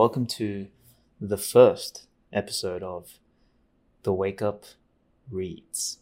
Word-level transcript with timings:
welcome 0.00 0.24
to 0.24 0.66
the 1.20 1.36
first 1.36 2.06
episode 2.32 2.82
of 2.82 3.18
the 4.02 4.14
Wake 4.14 4.40
Up 4.40 4.64
Reads. 5.30 5.98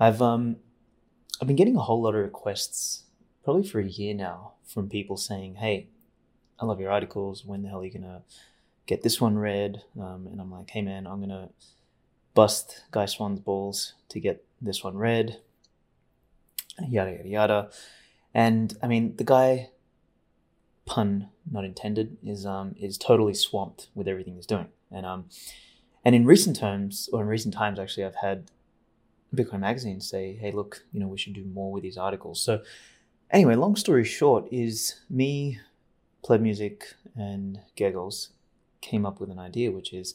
I've 0.00 0.22
um 0.22 0.56
I've 1.38 1.46
been 1.46 1.54
getting 1.54 1.76
a 1.76 1.82
whole 1.82 2.00
lot 2.00 2.14
of 2.14 2.22
requests, 2.24 3.04
probably 3.44 3.68
for 3.68 3.78
a 3.78 3.86
year 3.86 4.14
now, 4.14 4.52
from 4.64 4.88
people 4.88 5.18
saying, 5.18 5.56
"Hey, 5.56 5.88
I 6.58 6.64
love 6.64 6.80
your 6.80 6.90
articles. 6.90 7.44
When 7.44 7.60
the 7.60 7.68
hell 7.68 7.80
are 7.80 7.84
you 7.84 7.92
gonna 7.92 8.22
get 8.86 9.02
this 9.02 9.20
one 9.20 9.36
read?" 9.36 9.82
Um, 10.00 10.26
and 10.26 10.40
I'm 10.40 10.50
like, 10.50 10.70
"Hey, 10.70 10.80
man, 10.80 11.06
I'm 11.06 11.20
gonna 11.20 11.50
bust 12.32 12.84
Guy 12.90 13.04
Swan's 13.04 13.40
balls 13.40 13.92
to 14.08 14.18
get 14.18 14.46
this 14.62 14.82
one 14.82 14.96
read." 14.96 15.42
Yada 16.88 17.10
yada 17.10 17.28
yada, 17.28 17.70
and 18.32 18.78
I 18.82 18.86
mean, 18.86 19.14
the 19.16 19.24
guy, 19.24 19.72
pun 20.88 21.28
not 21.50 21.64
intended, 21.64 22.16
is 22.24 22.46
um 22.46 22.74
is 22.80 22.98
totally 22.98 23.34
swamped 23.34 23.88
with 23.94 24.08
everything 24.08 24.34
he's 24.34 24.46
doing, 24.46 24.68
and 24.90 25.04
um, 25.06 25.26
and 26.04 26.14
in 26.14 26.24
recent 26.24 26.56
terms, 26.56 27.08
or 27.12 27.20
in 27.20 27.28
recent 27.28 27.54
times, 27.54 27.78
actually, 27.78 28.04
I've 28.04 28.14
had 28.16 28.50
Bitcoin 29.34 29.60
Magazine 29.60 30.00
say, 30.00 30.36
hey, 30.40 30.50
look, 30.52 30.84
you 30.92 31.00
know, 31.00 31.06
we 31.06 31.18
should 31.18 31.34
do 31.34 31.44
more 31.44 31.70
with 31.70 31.82
these 31.82 31.98
articles. 31.98 32.42
So, 32.42 32.62
anyway, 33.30 33.56
long 33.56 33.76
story 33.76 34.04
short, 34.04 34.46
is 34.50 35.00
me, 35.10 35.60
Pleb 36.24 36.40
Music, 36.40 36.94
and 37.14 37.60
Geggles 37.76 38.30
came 38.80 39.04
up 39.04 39.20
with 39.20 39.30
an 39.30 39.38
idea, 39.38 39.70
which 39.70 39.92
is 39.92 40.14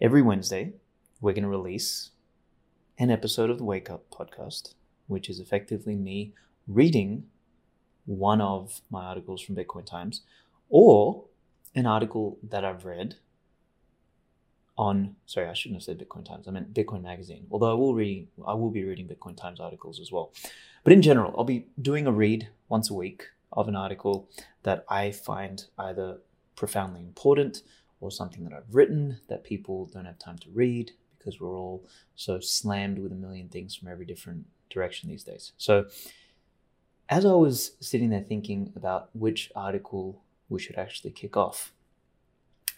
every 0.00 0.20
Wednesday, 0.20 0.74
we're 1.20 1.32
going 1.32 1.44
to 1.44 1.48
release 1.48 2.10
an 2.98 3.10
episode 3.10 3.50
of 3.50 3.58
the 3.58 3.64
Wake 3.64 3.88
Up 3.88 4.10
podcast, 4.10 4.74
which 5.06 5.30
is 5.30 5.40
effectively 5.40 5.94
me 5.94 6.34
reading 6.66 7.24
one 8.08 8.40
of 8.40 8.80
my 8.90 9.04
articles 9.04 9.42
from 9.42 9.54
Bitcoin 9.54 9.84
Times 9.84 10.22
or 10.70 11.24
an 11.74 11.84
article 11.84 12.38
that 12.42 12.64
I've 12.64 12.84
read 12.84 13.16
on 14.78 15.16
sorry 15.26 15.48
i 15.48 15.52
shouldn't 15.52 15.74
have 15.74 15.82
said 15.82 15.98
bitcoin 15.98 16.24
times 16.24 16.46
i 16.46 16.52
meant 16.52 16.72
bitcoin 16.72 17.02
magazine 17.02 17.44
although 17.50 17.72
i 17.72 17.74
will 17.74 17.96
read 17.96 18.28
i 18.46 18.54
will 18.54 18.70
be 18.70 18.84
reading 18.84 19.08
bitcoin 19.08 19.36
times 19.36 19.58
articles 19.58 19.98
as 19.98 20.12
well. 20.12 20.32
But 20.84 20.92
in 20.92 21.02
general 21.02 21.34
i'll 21.36 21.42
be 21.42 21.66
doing 21.82 22.06
a 22.06 22.12
read 22.12 22.48
once 22.68 22.88
a 22.88 22.94
week 22.94 23.24
of 23.52 23.66
an 23.66 23.74
article 23.74 24.30
that 24.62 24.84
i 24.88 25.10
find 25.10 25.64
either 25.78 26.18
profoundly 26.54 27.00
important 27.00 27.62
or 28.00 28.12
something 28.12 28.44
that 28.44 28.52
i've 28.52 28.72
written 28.72 29.18
that 29.28 29.42
people 29.42 29.86
don't 29.86 30.04
have 30.04 30.18
time 30.20 30.38
to 30.38 30.50
read 30.50 30.92
because 31.18 31.40
we're 31.40 31.58
all 31.58 31.84
so 32.14 32.38
slammed 32.38 33.00
with 33.00 33.10
a 33.10 33.16
million 33.16 33.48
things 33.48 33.74
from 33.74 33.88
every 33.88 34.06
different 34.06 34.46
direction 34.70 35.08
these 35.08 35.24
days. 35.24 35.52
So 35.58 35.86
as 37.08 37.24
i 37.24 37.32
was 37.32 37.72
sitting 37.80 38.10
there 38.10 38.22
thinking 38.22 38.72
about 38.76 39.10
which 39.14 39.50
article 39.54 40.22
we 40.48 40.58
should 40.58 40.76
actually 40.76 41.10
kick 41.10 41.36
off 41.36 41.72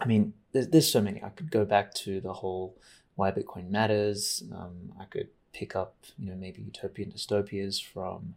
I 0.01 0.07
mean, 0.07 0.33
there's, 0.53 0.69
there's 0.69 0.91
so 0.91 1.01
many. 1.01 1.23
I 1.23 1.29
could 1.29 1.51
go 1.51 1.65
back 1.65 1.93
to 1.95 2.21
the 2.21 2.33
whole 2.33 2.77
why 3.17 3.31
Bitcoin 3.31 3.71
matters. 3.71 4.43
Um, 4.55 4.93
I 4.99 5.05
could 5.05 5.29
pick 5.53 5.77
up, 5.77 5.95
you 6.19 6.31
know, 6.31 6.37
maybe 6.37 6.63
utopian 6.63 7.13
dystopias 7.13 7.85
from 7.85 8.35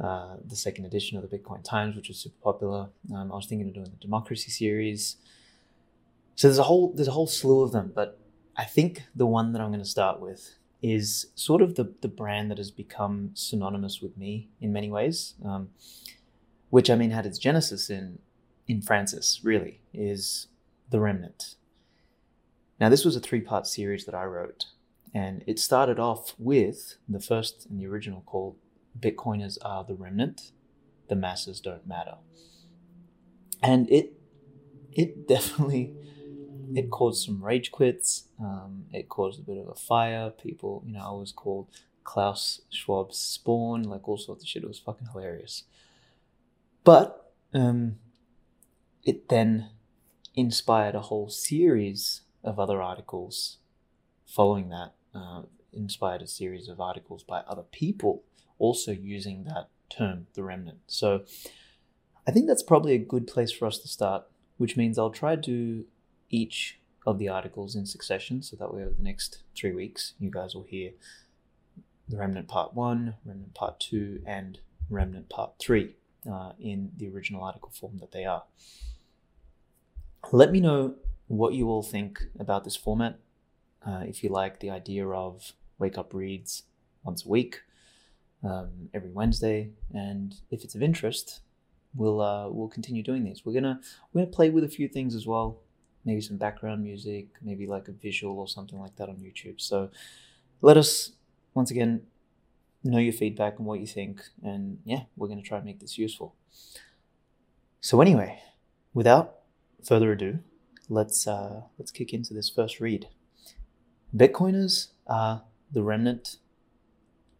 uh, 0.00 0.36
the 0.44 0.56
second 0.56 0.84
edition 0.84 1.16
of 1.16 1.28
the 1.28 1.38
Bitcoin 1.38 1.62
Times, 1.62 1.94
which 1.94 2.08
was 2.08 2.18
super 2.18 2.36
popular. 2.42 2.88
Um, 3.14 3.30
I 3.30 3.36
was 3.36 3.46
thinking 3.46 3.68
of 3.68 3.74
doing 3.74 3.90
the 3.90 3.96
democracy 4.00 4.50
series. 4.50 5.16
So 6.34 6.48
there's 6.48 6.58
a 6.58 6.64
whole 6.64 6.92
there's 6.94 7.08
a 7.08 7.12
whole 7.12 7.28
slew 7.28 7.62
of 7.62 7.72
them, 7.72 7.92
but 7.94 8.18
I 8.56 8.64
think 8.64 9.04
the 9.14 9.26
one 9.26 9.52
that 9.52 9.62
I'm 9.62 9.68
going 9.68 9.80
to 9.80 9.88
start 9.88 10.20
with 10.20 10.56
is 10.82 11.26
sort 11.34 11.62
of 11.62 11.74
the 11.74 11.94
the 12.00 12.08
brand 12.08 12.50
that 12.50 12.58
has 12.58 12.70
become 12.70 13.30
synonymous 13.34 14.00
with 14.00 14.16
me 14.16 14.48
in 14.60 14.72
many 14.72 14.90
ways, 14.90 15.34
um, 15.44 15.70
which 16.70 16.90
I 16.90 16.94
mean 16.94 17.10
had 17.10 17.26
its 17.26 17.38
genesis 17.38 17.90
in 17.90 18.18
in 18.66 18.82
Francis. 18.82 19.40
Really, 19.42 19.80
is 19.92 20.48
the 20.90 21.00
Remnant. 21.00 21.56
Now, 22.78 22.88
this 22.88 23.04
was 23.04 23.16
a 23.16 23.20
three 23.20 23.40
part 23.40 23.66
series 23.66 24.04
that 24.04 24.14
I 24.14 24.24
wrote, 24.24 24.66
and 25.14 25.42
it 25.46 25.58
started 25.58 25.98
off 25.98 26.34
with 26.38 26.96
the 27.08 27.20
first 27.20 27.66
and 27.70 27.80
the 27.80 27.86
original 27.86 28.22
called 28.26 28.56
Bitcoiners 28.98 29.58
Are 29.62 29.84
the 29.84 29.94
Remnant, 29.94 30.52
The 31.08 31.16
Masses 31.16 31.60
Don't 31.60 31.86
Matter. 31.86 32.16
And 33.62 33.90
it 33.90 34.12
it 34.92 35.26
definitely 35.28 35.94
it 36.74 36.90
caused 36.90 37.24
some 37.24 37.42
rage 37.42 37.70
quits. 37.70 38.24
Um, 38.40 38.86
it 38.92 39.08
caused 39.08 39.40
a 39.40 39.42
bit 39.42 39.58
of 39.58 39.68
a 39.68 39.74
fire. 39.74 40.30
People, 40.30 40.82
you 40.86 40.94
know, 40.94 41.04
I 41.04 41.12
was 41.12 41.32
called 41.32 41.68
Klaus 42.04 42.60
Schwab's 42.70 43.18
spawn, 43.18 43.82
like 43.82 44.08
all 44.08 44.18
sorts 44.18 44.42
of 44.42 44.48
shit. 44.48 44.62
It 44.62 44.68
was 44.68 44.78
fucking 44.78 45.08
hilarious. 45.12 45.64
But 46.84 47.32
um, 47.52 47.96
it 49.02 49.28
then 49.28 49.70
inspired 50.34 50.94
a 50.94 51.00
whole 51.00 51.28
series 51.28 52.22
of 52.44 52.58
other 52.60 52.80
articles 52.80 53.58
following 54.26 54.68
that, 54.68 54.92
uh, 55.14 55.42
inspired 55.72 56.22
a 56.22 56.26
series 56.26 56.68
of 56.68 56.80
articles 56.80 57.22
by 57.22 57.40
other 57.40 57.62
people 57.62 58.22
also 58.58 58.92
using 58.92 59.44
that 59.44 59.68
term, 59.88 60.26
the 60.34 60.42
remnant. 60.42 60.78
So 60.86 61.22
I 62.26 62.30
think 62.30 62.46
that's 62.46 62.62
probably 62.62 62.94
a 62.94 62.98
good 62.98 63.26
place 63.26 63.52
for 63.52 63.66
us 63.66 63.78
to 63.78 63.88
start, 63.88 64.24
which 64.56 64.76
means 64.76 64.98
I'll 64.98 65.10
try 65.10 65.36
to 65.36 65.84
each 66.30 66.78
of 67.06 67.18
the 67.18 67.28
articles 67.28 67.76
in 67.76 67.86
succession 67.86 68.42
so 68.42 68.56
that 68.56 68.72
way 68.74 68.82
over 68.82 68.94
the 68.96 69.02
next 69.02 69.42
three 69.54 69.72
weeks 69.72 70.14
you 70.18 70.30
guys 70.30 70.54
will 70.54 70.64
hear 70.64 70.90
the 72.08 72.16
remnant 72.16 72.48
part 72.48 72.74
one, 72.74 73.14
remnant 73.24 73.54
part 73.54 73.80
two, 73.80 74.22
and 74.26 74.58
remnant 74.88 75.28
part 75.28 75.52
three 75.58 75.96
uh, 76.30 76.52
in 76.58 76.90
the 76.96 77.08
original 77.08 77.42
article 77.42 77.70
form 77.70 77.98
that 77.98 78.12
they 78.12 78.24
are. 78.24 78.44
Let 80.32 80.52
me 80.52 80.60
know 80.60 80.94
what 81.28 81.54
you 81.54 81.68
all 81.68 81.82
think 81.82 82.24
about 82.38 82.64
this 82.64 82.76
format. 82.76 83.18
Uh, 83.86 84.02
if 84.06 84.22
you 84.22 84.30
like 84.30 84.60
the 84.60 84.70
idea 84.70 85.06
of 85.08 85.52
wake 85.78 85.98
up 85.98 86.12
reads 86.12 86.64
once 87.04 87.24
a 87.24 87.28
week, 87.28 87.60
um, 88.42 88.88
every 88.92 89.10
Wednesday, 89.10 89.70
and 89.92 90.36
if 90.50 90.62
it's 90.62 90.74
of 90.74 90.82
interest, 90.82 91.40
we'll 91.94 92.20
uh, 92.20 92.48
we'll 92.48 92.68
continue 92.68 93.02
doing 93.02 93.24
these. 93.24 93.44
We're 93.44 93.54
gonna 93.54 93.80
we're 94.12 94.22
gonna 94.22 94.32
play 94.32 94.50
with 94.50 94.64
a 94.64 94.68
few 94.68 94.88
things 94.88 95.14
as 95.14 95.26
well, 95.26 95.60
maybe 96.06 96.20
some 96.20 96.36
background 96.38 96.82
music, 96.82 97.26
maybe 97.42 97.66
like 97.66 97.88
a 97.88 97.92
visual 97.92 98.38
or 98.38 98.48
something 98.48 98.78
like 98.78 98.96
that 98.96 99.08
on 99.08 99.16
YouTube. 99.16 99.60
So 99.60 99.90
let 100.62 100.76
us 100.76 101.12
once 101.52 101.70
again 101.70 102.02
know 102.84 102.98
your 102.98 103.12
feedback 103.12 103.58
and 103.58 103.66
what 103.66 103.80
you 103.80 103.86
think, 103.86 104.22
and 104.42 104.78
yeah, 104.84 105.02
we're 105.16 105.28
gonna 105.28 105.42
try 105.42 105.58
and 105.58 105.66
make 105.66 105.80
this 105.80 105.98
useful. 105.98 106.34
So 107.80 108.00
anyway, 108.00 108.40
without 108.94 109.40
further 109.84 110.12
ado, 110.12 110.38
let's 110.88 111.26
uh, 111.26 111.62
let's 111.78 111.90
kick 111.90 112.14
into 112.14 112.32
this 112.32 112.48
first 112.48 112.80
read. 112.80 113.08
Bitcoiners 114.16 114.88
are 115.06 115.42
the 115.72 115.82
remnant. 115.82 116.36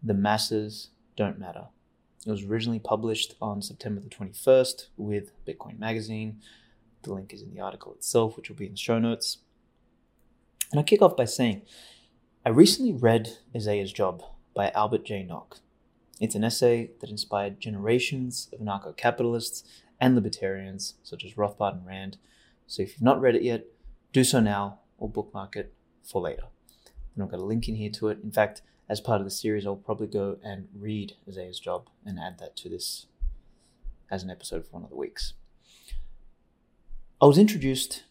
The 0.03 0.15
masses 0.15 0.91
don't 1.16 1.38
matter. 1.38 1.69
It 2.26 2.31
was 2.31 2.43
originally 2.43 2.81
published 2.81 3.34
on 3.41 3.62
September 3.62 4.00
the 4.00 4.09
21st 4.09 4.88
with 4.97 5.31
Bitcoin 5.47 5.78
Magazine. 5.78 6.41
The 7.06 7.15
link 7.15 7.33
is 7.33 7.41
in 7.41 7.55
the 7.55 7.61
article 7.61 7.94
itself, 7.94 8.37
which 8.37 8.49
will 8.49 8.56
be 8.56 8.67
in 8.67 8.72
the 8.72 8.78
show 8.78 8.99
notes. 8.99 9.39
And 10.72 10.81
I 10.81 10.83
kick 10.83 11.00
off 11.00 11.17
by 11.17 11.25
saying, 11.25 11.62
I 12.44 12.49
recently 12.49 12.93
read 12.93 13.39
Isaiah's 13.55 13.93
Job 13.93 14.25
by 14.55 14.71
Albert 14.71 15.05
J. 15.05 15.22
Nock. 15.22 15.61
It's 16.21 16.34
an 16.34 16.43
essay 16.43 16.91
that 17.00 17.11
inspired 17.11 17.61
generations 17.61 18.49
of 18.53 18.59
anarcho 18.61 18.97
capitalists 18.97 19.62
and 20.00 20.17
libertarians, 20.17 20.94
such 21.05 21.25
as 21.25 21.34
Rothbard 21.34 21.75
and 21.75 21.87
Rand, 21.87 22.19
so 22.67 22.83
if 22.83 22.93
you've 22.93 23.03
not 23.03 23.21
read 23.21 23.37
it 23.37 23.43
yet, 23.43 23.67
do 24.12 24.25
so 24.25 24.41
now 24.41 24.81
or 24.99 25.09
bookmark 25.09 25.55
it 25.55 25.73
for 26.03 26.21
later. 26.21 26.44
And 27.14 27.23
I've 27.23 27.31
got 27.31 27.41
a 27.41 27.44
link 27.44 27.69
in 27.69 27.76
here 27.76 27.91
to 27.91 28.08
it. 28.08 28.19
In 28.23 28.32
fact, 28.32 28.62
as 28.88 29.00
part 29.00 29.20
of 29.20 29.26
the 29.26 29.31
series, 29.31 29.67
I'll 29.67 29.76
probably 29.76 30.08
go 30.08 30.38
and 30.43 30.69
read 30.75 31.14
Isaiah's 31.29 31.61
job 31.61 31.88
and 32.05 32.19
add 32.19 32.38
that 32.41 32.56
to 32.56 32.69
this 32.69 33.06
as 34.11 34.23
an 34.23 34.31
episode 34.31 34.67
for 34.67 34.73
one 34.73 34.82
of 34.82 34.91
the 34.91 34.97
weeks. 34.97 35.35
I 37.19 37.25
was 37.25 37.39
introduced 37.39 38.05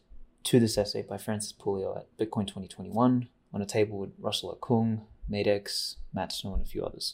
to 0.46 0.60
this 0.60 0.80
essay 0.80 1.04
by 1.04 1.20
Francis 1.20 1.54
Pouliot 1.54 1.96
at 1.96 2.18
Bitcoin 2.18 2.48
2021 2.48 3.30
on 3.54 3.62
a 3.62 3.66
table 3.66 4.00
with 4.00 4.10
Russell 4.18 4.58
Okung, 4.60 5.02
Madex, 5.30 5.98
Matt 6.12 6.32
Snow, 6.32 6.56
and 6.56 6.64
a 6.64 6.68
few 6.68 6.84
others. 6.84 7.14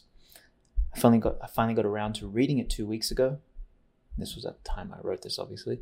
I 0.94 0.98
finally 0.98 1.20
got 1.20 1.36
I 1.42 1.48
finally 1.48 1.74
got 1.74 1.84
around 1.84 2.14
to 2.14 2.26
reading 2.26 2.56
it 2.56 2.70
two 2.70 2.86
weeks 2.86 3.10
ago. 3.10 3.40
This 4.16 4.34
was 4.34 4.46
at 4.46 4.64
the 4.64 4.70
time 4.70 4.94
I 4.94 5.06
wrote 5.06 5.20
this, 5.20 5.38
obviously, 5.38 5.80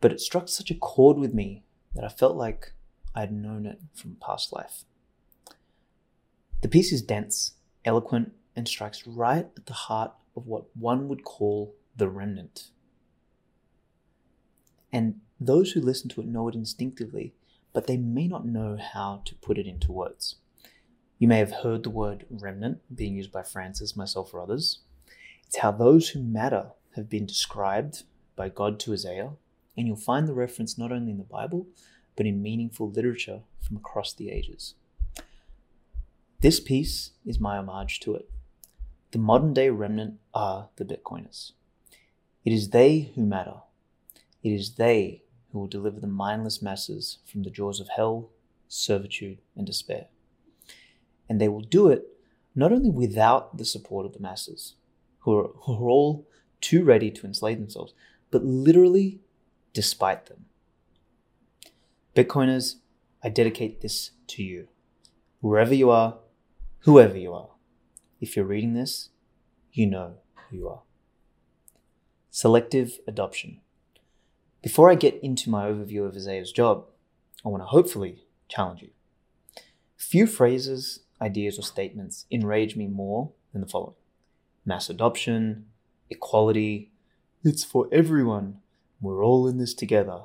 but 0.00 0.12
it 0.12 0.20
struck 0.20 0.48
such 0.48 0.70
a 0.70 0.76
chord 0.76 1.18
with 1.18 1.34
me 1.34 1.64
that 1.96 2.04
I 2.04 2.08
felt 2.08 2.36
like 2.36 2.74
I 3.12 3.20
had 3.20 3.32
known 3.32 3.66
it 3.66 3.80
from 3.94 4.18
past 4.24 4.52
life. 4.52 4.84
The 6.60 6.68
piece 6.68 6.92
is 6.92 7.02
dense, 7.02 7.54
eloquent, 7.84 8.30
and 8.54 8.68
strikes 8.68 9.04
right 9.08 9.48
at 9.56 9.66
the 9.66 9.72
heart 9.72 10.12
of 10.36 10.46
what 10.46 10.66
one 10.76 11.08
would 11.08 11.24
call 11.24 11.74
the 11.96 12.08
remnant. 12.08 12.70
And 14.92 15.20
those 15.38 15.72
who 15.72 15.80
listen 15.80 16.08
to 16.10 16.20
it 16.20 16.26
know 16.26 16.48
it 16.48 16.54
instinctively, 16.54 17.34
but 17.72 17.86
they 17.86 17.96
may 17.96 18.26
not 18.26 18.46
know 18.46 18.76
how 18.80 19.22
to 19.24 19.34
put 19.36 19.58
it 19.58 19.66
into 19.66 19.92
words. 19.92 20.36
You 21.18 21.28
may 21.28 21.38
have 21.38 21.52
heard 21.62 21.82
the 21.82 21.90
word 21.90 22.26
remnant 22.30 22.80
being 22.94 23.14
used 23.14 23.32
by 23.32 23.42
Francis, 23.42 23.96
myself, 23.96 24.32
or 24.34 24.40
others. 24.40 24.80
It's 25.46 25.58
how 25.58 25.70
those 25.70 26.10
who 26.10 26.22
matter 26.22 26.72
have 26.94 27.08
been 27.08 27.26
described 27.26 28.02
by 28.34 28.48
God 28.48 28.78
to 28.80 28.92
Isaiah 28.92 29.32
and 29.76 29.86
you'll 29.86 29.96
find 29.96 30.26
the 30.26 30.34
reference 30.34 30.78
not 30.78 30.92
only 30.92 31.10
in 31.10 31.18
the 31.18 31.24
Bible, 31.24 31.66
but 32.16 32.26
in 32.26 32.42
meaningful 32.42 32.90
literature 32.90 33.42
from 33.60 33.76
across 33.76 34.12
the 34.12 34.30
ages. 34.30 34.74
This 36.40 36.60
piece 36.60 37.10
is 37.24 37.40
my 37.40 37.58
homage 37.58 38.00
to 38.00 38.14
it. 38.14 38.30
The 39.10 39.18
modern 39.18 39.52
day 39.52 39.70
remnant 39.70 40.18
are 40.34 40.68
the 40.76 40.84
Bitcoiners. 40.84 41.52
It 42.44 42.52
is 42.52 42.70
they 42.70 43.12
who 43.14 43.24
matter. 43.26 43.62
It 44.42 44.50
is 44.50 44.74
they 44.74 45.22
who 45.50 45.60
will 45.60 45.66
deliver 45.66 46.00
the 46.00 46.06
mindless 46.06 46.60
masses 46.62 47.18
from 47.24 47.42
the 47.42 47.50
jaws 47.50 47.80
of 47.80 47.88
hell, 47.88 48.30
servitude, 48.68 49.38
and 49.56 49.66
despair. 49.66 50.06
And 51.28 51.40
they 51.40 51.48
will 51.48 51.60
do 51.60 51.88
it 51.88 52.06
not 52.54 52.72
only 52.72 52.90
without 52.90 53.58
the 53.58 53.64
support 53.64 54.06
of 54.06 54.12
the 54.12 54.20
masses, 54.20 54.74
who 55.20 55.38
are, 55.38 55.48
who 55.64 55.74
are 55.74 55.88
all 55.90 56.28
too 56.60 56.84
ready 56.84 57.10
to 57.10 57.26
enslave 57.26 57.58
themselves, 57.58 57.92
but 58.30 58.44
literally 58.44 59.20
despite 59.72 60.26
them. 60.26 60.46
Bitcoiners, 62.14 62.76
I 63.22 63.28
dedicate 63.28 63.82
this 63.82 64.12
to 64.28 64.42
you. 64.42 64.68
Wherever 65.40 65.74
you 65.74 65.90
are, 65.90 66.18
whoever 66.80 67.18
you 67.18 67.34
are. 67.34 67.50
If 68.20 68.36
you're 68.36 68.46
reading 68.46 68.72
this, 68.72 69.10
you 69.72 69.86
know 69.86 70.14
who 70.34 70.56
you 70.56 70.68
are. 70.68 70.82
Selective 72.30 73.00
adoption. 73.06 73.60
Before 74.66 74.90
I 74.90 74.96
get 74.96 75.22
into 75.22 75.48
my 75.48 75.70
overview 75.70 76.08
of 76.08 76.16
Isaiah's 76.16 76.50
job, 76.50 76.86
I 77.44 77.48
want 77.48 77.62
to 77.62 77.68
hopefully 77.68 78.24
challenge 78.48 78.82
you. 78.82 78.90
Few 79.96 80.26
phrases, 80.26 81.04
ideas, 81.22 81.56
or 81.56 81.62
statements 81.62 82.26
enrage 82.32 82.74
me 82.74 82.88
more 82.88 83.30
than 83.52 83.60
the 83.60 83.68
following 83.68 83.94
mass 84.64 84.90
adoption, 84.90 85.66
equality, 86.10 86.90
it's 87.44 87.62
for 87.62 87.88
everyone. 87.92 88.58
We're 89.00 89.24
all 89.24 89.46
in 89.46 89.58
this 89.58 89.72
together. 89.72 90.22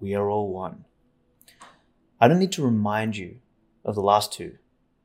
We 0.00 0.12
are 0.12 0.28
all 0.28 0.52
one. 0.52 0.86
I 2.20 2.26
don't 2.26 2.40
need 2.40 2.50
to 2.54 2.64
remind 2.64 3.16
you 3.16 3.36
of 3.84 3.94
the 3.94 4.00
last 4.00 4.32
two 4.32 4.58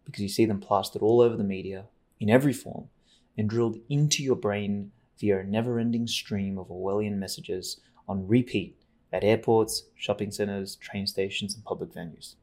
because 0.04 0.24
you 0.24 0.30
see 0.30 0.48
them 0.48 0.60
plastered 0.60 1.04
all 1.04 1.22
over 1.22 1.38
the 1.38 1.44
media 1.44 1.86
in 2.20 2.32
every 2.32 2.54
form 2.54 2.90
and 3.38 3.48
drilled 3.48 3.78
into 3.88 4.24
your 4.24 4.36
brain 4.36 4.94
via 5.20 5.38
a 5.38 5.44
never 5.44 5.78
ending 5.78 6.08
stream 6.08 6.58
of 6.58 6.70
Orwellian 6.70 7.18
messages 7.20 7.80
on 8.08 8.28
repeat 8.28 8.79
at 9.12 9.24
airports, 9.24 9.84
shopping 9.96 10.32
centers, 10.32 10.76
train 10.76 11.08
stations, 11.08 11.56
and 11.56 11.64
public 11.64 11.94
venues. 11.94 12.36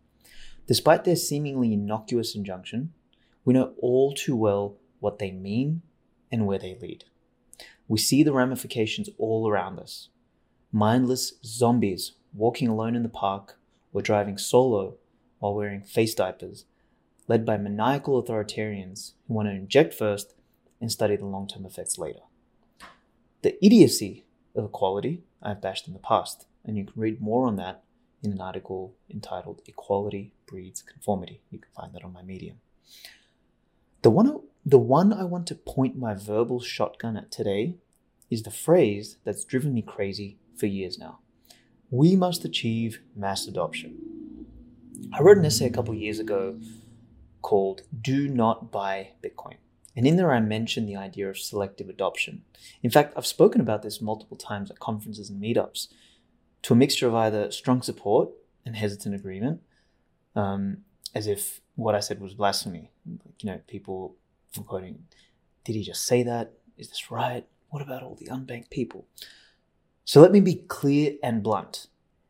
Despite 0.66 1.04
their 1.04 1.16
seemingly 1.16 1.72
innocuous 1.72 2.34
injunction, 2.34 2.92
we 3.44 3.54
know 3.54 3.74
all 3.78 4.12
too 4.12 4.34
well 4.34 4.76
what 4.98 5.18
they 5.18 5.30
mean 5.30 5.82
and 6.32 6.46
where 6.46 6.58
they 6.58 6.76
lead. 6.80 7.04
We 7.88 7.98
see 7.98 8.22
the 8.22 8.32
ramifications 8.32 9.08
all 9.18 9.48
around 9.48 9.78
us. 9.78 10.08
Mindless 10.72 11.34
zombies 11.44 12.12
walking 12.34 12.68
alone 12.68 12.96
in 12.96 13.02
the 13.02 13.08
park 13.08 13.58
or 13.92 14.02
driving 14.02 14.36
solo 14.36 14.96
while 15.38 15.54
wearing 15.54 15.82
face 15.82 16.14
diapers, 16.14 16.64
led 17.28 17.46
by 17.46 17.56
maniacal 17.56 18.22
authoritarians 18.22 19.12
who 19.26 19.34
want 19.34 19.48
to 19.48 19.54
inject 19.54 19.94
first 19.94 20.34
and 20.80 20.90
study 20.90 21.16
the 21.16 21.24
long 21.24 21.46
term 21.46 21.64
effects 21.64 21.98
later. 21.98 22.20
The 23.42 23.64
idiocy 23.64 24.24
of 24.54 24.64
equality 24.64 25.22
I've 25.42 25.62
bashed 25.62 25.86
in 25.86 25.92
the 25.92 26.00
past, 26.00 26.46
and 26.66 26.76
you 26.76 26.84
can 26.84 27.00
read 27.00 27.20
more 27.20 27.46
on 27.46 27.56
that 27.56 27.84
in 28.22 28.32
an 28.32 28.40
article 28.40 28.94
entitled 29.10 29.62
Equality 29.66 30.32
Breeds 30.46 30.82
Conformity. 30.82 31.40
You 31.50 31.58
can 31.58 31.70
find 31.74 31.94
that 31.94 32.04
on 32.04 32.12
my 32.12 32.22
Medium. 32.22 32.58
The 34.02 34.10
one, 34.10 34.40
the 34.64 34.78
one 34.78 35.12
I 35.12 35.24
want 35.24 35.46
to 35.48 35.54
point 35.54 35.96
my 35.96 36.14
verbal 36.14 36.60
shotgun 36.60 37.16
at 37.16 37.30
today 37.30 37.76
is 38.30 38.42
the 38.42 38.50
phrase 38.50 39.16
that's 39.24 39.44
driven 39.44 39.72
me 39.72 39.82
crazy 39.82 40.38
for 40.56 40.66
years 40.66 40.98
now. 40.98 41.20
We 41.90 42.16
must 42.16 42.44
achieve 42.44 43.00
mass 43.14 43.46
adoption. 43.46 43.96
I 45.12 45.22
wrote 45.22 45.38
an 45.38 45.44
essay 45.44 45.66
a 45.66 45.70
couple 45.70 45.94
years 45.94 46.18
ago 46.18 46.58
called 47.42 47.82
Do 48.00 48.28
Not 48.28 48.72
Buy 48.72 49.10
Bitcoin. 49.22 49.54
And 49.94 50.06
in 50.06 50.16
there, 50.16 50.32
I 50.32 50.40
mentioned 50.40 50.88
the 50.88 50.96
idea 50.96 51.28
of 51.30 51.38
selective 51.38 51.88
adoption. 51.88 52.42
In 52.82 52.90
fact, 52.90 53.14
I've 53.16 53.26
spoken 53.26 53.60
about 53.60 53.82
this 53.82 54.02
multiple 54.02 54.36
times 54.36 54.70
at 54.70 54.78
conferences 54.78 55.30
and 55.30 55.40
meetups 55.40 55.88
to 56.66 56.72
a 56.72 56.76
mixture 56.76 57.06
of 57.06 57.14
either 57.14 57.48
strong 57.52 57.80
support 57.80 58.28
and 58.64 58.74
hesitant 58.74 59.14
agreement, 59.14 59.60
um, 60.34 60.78
as 61.14 61.28
if 61.28 61.60
what 61.76 61.94
I 61.94 62.00
said 62.00 62.20
was 62.20 62.34
blasphemy. 62.34 62.90
You 63.04 63.20
know, 63.44 63.60
people 63.68 64.16
quoting, 64.66 65.04
did 65.62 65.76
he 65.76 65.84
just 65.84 66.04
say 66.04 66.24
that? 66.24 66.54
Is 66.76 66.88
this 66.88 67.08
right? 67.08 67.46
What 67.68 67.82
about 67.82 68.02
all 68.02 68.16
the 68.16 68.26
unbanked 68.26 68.70
people? 68.70 69.06
So 70.04 70.20
let 70.20 70.32
me 70.32 70.40
be 70.40 70.56
clear 70.56 71.12
and 71.22 71.40
blunt. 71.40 71.86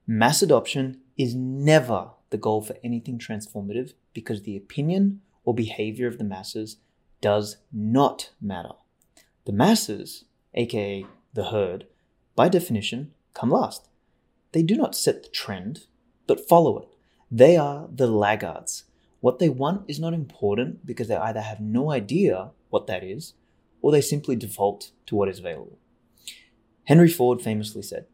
Mass 0.06 0.42
adoption 0.42 1.00
is 1.16 1.34
never 1.34 2.10
the 2.28 2.36
goal 2.36 2.60
for 2.60 2.76
anything 2.84 3.18
transformative 3.18 3.94
because 4.12 4.42
the 4.42 4.58
opinion 4.58 5.22
or 5.46 5.54
behavior 5.54 6.08
of 6.08 6.18
the 6.18 6.24
masses 6.24 6.76
does 7.22 7.56
not 7.72 8.32
matter. 8.38 8.74
The 9.46 9.52
masses, 9.52 10.26
aka 10.52 11.06
the 11.32 11.44
herd, 11.44 11.86
by 12.34 12.50
definition, 12.50 13.14
come 13.32 13.50
last. 13.50 13.88
They 14.56 14.62
do 14.62 14.74
not 14.74 14.96
set 14.96 15.22
the 15.22 15.28
trend, 15.28 15.84
but 16.26 16.48
follow 16.48 16.78
it. 16.78 16.88
They 17.30 17.58
are 17.58 17.90
the 17.94 18.06
laggards. 18.06 18.84
What 19.20 19.38
they 19.38 19.50
want 19.50 19.84
is 19.86 20.00
not 20.00 20.14
important 20.14 20.86
because 20.86 21.08
they 21.08 21.16
either 21.16 21.42
have 21.42 21.60
no 21.60 21.90
idea 21.90 22.52
what 22.70 22.86
that 22.86 23.04
is 23.04 23.34
or 23.82 23.92
they 23.92 24.00
simply 24.00 24.34
default 24.34 24.92
to 25.08 25.14
what 25.14 25.28
is 25.28 25.40
available. 25.40 25.78
Henry 26.84 27.10
Ford 27.10 27.42
famously 27.42 27.82
said, 27.82 28.06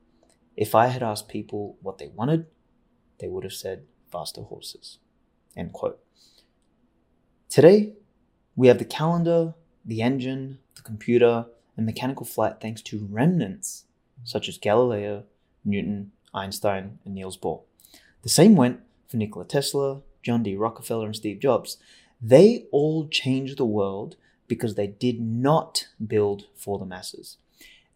If 0.57 0.75
I 0.75 0.89
had 0.89 1.01
asked 1.01 1.29
people 1.29 1.77
what 1.81 1.99
they 1.99 2.09
wanted, 2.09 2.47
they 3.21 3.29
would 3.29 3.45
have 3.45 3.53
said 3.53 3.85
faster 4.11 4.43
horses. 4.43 4.99
End 5.57 5.73
quote. 5.73 6.01
Today, 7.49 7.93
we 8.57 8.67
have 8.67 8.79
the 8.79 8.85
calendar, 8.85 9.55
the 9.85 10.03
engine, 10.03 10.59
the 10.75 10.83
computer, 10.83 11.47
and 11.77 11.87
mechanical 11.87 12.27
flight 12.27 12.57
thanks 12.61 12.83
to 12.83 13.07
remnants 13.09 13.85
such 14.25 14.49
as 14.49 14.59
Galileo, 14.59 15.23
Newton, 15.65 16.11
Einstein, 16.35 16.99
and 17.05 17.15
Niels 17.15 17.37
Bohr. 17.37 17.63
The 18.23 18.29
same 18.29 18.57
went 18.57 18.81
for 19.09 19.17
Nikola 19.17 19.45
Tesla, 19.45 20.01
John 20.23 20.43
D. 20.43 20.57
Rockefeller, 20.57 21.07
and 21.07 21.17
Steve 21.17 21.41
Jobs. 21.41 21.79
They 22.21 22.67
all 22.71 23.09
changed 23.09 23.59
the 23.59 23.65
world 23.65 24.17
because 24.47 24.75
they 24.75 24.87
did 24.87 25.21
not 25.21 25.89
build 26.05 26.47
for 26.55 26.79
the 26.79 26.87
masses. 26.87 27.37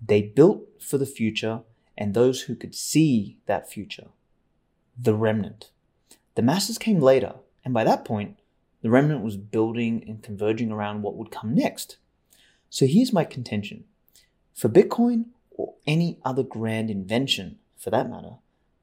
They 0.04 0.22
built 0.22 0.62
for 0.80 0.99
the 0.99 1.06
future 1.06 1.60
and 1.96 2.12
those 2.12 2.42
who 2.42 2.54
could 2.54 2.75
see 2.75 3.38
that 3.46 3.70
future. 3.70 4.08
The 5.00 5.14
remnant. 5.14 5.70
The 6.34 6.42
masses 6.42 6.78
came 6.78 7.00
later, 7.00 7.37
and 7.64 7.72
by 7.72 7.84
that 7.84 8.04
point, 8.04 8.38
the 8.82 8.90
remnant 8.90 9.22
was 9.22 9.37
building 9.37 10.04
and 10.06 10.22
converging 10.22 10.70
around 10.70 11.02
what 11.02 11.16
would 11.16 11.30
come 11.30 11.54
next. 11.54 11.96
So 12.68 12.87
here's 12.87 13.12
my 13.12 13.25
contention 13.25 13.84
for 14.54 14.68
Bitcoin 14.68 15.26
or 15.50 15.75
any 15.87 16.18
other 16.25 16.42
grand 16.42 16.90
invention 16.90 17.58
for 17.86 17.90
that 17.90 18.10
matter, 18.10 18.38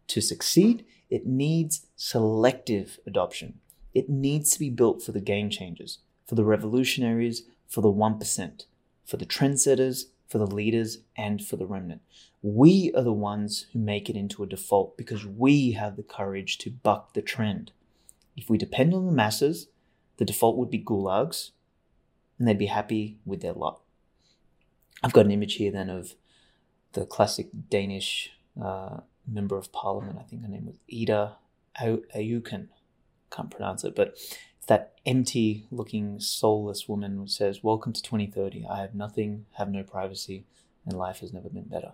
to 0.07 0.21
succeed, 0.21 0.85
it 1.09 1.27
needs 1.27 1.87
selective 1.97 2.99
adoption. 3.05 3.59
It 3.93 4.07
needs 4.07 4.51
to 4.51 4.59
be 4.59 4.69
built 4.69 5.03
for 5.03 5.11
the 5.11 5.19
game 5.19 5.49
changers, 5.49 5.99
for 6.25 6.35
the 6.35 6.45
revolutionaries, 6.45 7.43
for 7.67 7.81
the 7.81 7.91
1%, 7.91 8.65
for 9.03 9.17
the 9.17 9.25
trendsetters, 9.25 10.05
for 10.29 10.37
the 10.37 10.47
leaders, 10.47 10.99
and 11.17 11.45
for 11.45 11.57
the 11.57 11.65
remnant. 11.65 12.01
We 12.41 12.93
are 12.95 13.03
the 13.03 13.11
ones 13.11 13.65
who 13.73 13.79
make 13.79 14.09
it 14.09 14.15
into 14.15 14.41
a 14.41 14.47
default 14.47 14.95
because 14.95 15.25
we 15.25 15.73
have 15.73 15.97
the 15.97 16.03
courage 16.03 16.57
to 16.59 16.69
buck 16.71 17.13
the 17.13 17.21
trend. 17.21 17.73
If 18.37 18.49
we 18.49 18.57
depend 18.57 18.93
on 18.93 19.05
the 19.05 19.11
masses, 19.11 19.67
the 20.15 20.23
default 20.23 20.55
would 20.55 20.71
be 20.71 20.81
gulags, 20.81 21.49
and 22.39 22.47
they'd 22.47 22.57
be 22.57 22.67
happy 22.67 23.17
with 23.25 23.41
their 23.41 23.51
lot. 23.51 23.81
I've 25.03 25.11
got 25.11 25.25
an 25.25 25.31
image 25.31 25.55
here 25.55 25.73
then 25.73 25.89
of 25.89 26.15
the 26.93 27.05
classic 27.05 27.49
Danish 27.69 28.31
uh, 28.61 28.97
member 29.27 29.57
of 29.57 29.71
parliament. 29.71 30.17
I 30.19 30.23
think 30.23 30.41
her 30.41 30.47
name 30.47 30.65
was 30.65 30.75
Ida 30.91 31.37
Auken. 31.81 32.67
Can't 33.31 33.49
pronounce 33.51 33.83
it, 33.83 33.95
but 33.95 34.09
it's 34.09 34.67
that 34.67 34.93
empty 35.05 35.65
looking, 35.71 36.19
soulless 36.19 36.87
woman 36.87 37.17
who 37.17 37.27
says, 37.27 37.63
Welcome 37.63 37.93
to 37.93 38.01
2030. 38.01 38.65
I 38.69 38.81
have 38.81 38.93
nothing, 38.93 39.45
have 39.53 39.69
no 39.69 39.83
privacy, 39.83 40.45
and 40.85 40.97
life 40.97 41.19
has 41.19 41.33
never 41.33 41.49
been 41.49 41.67
better. 41.67 41.93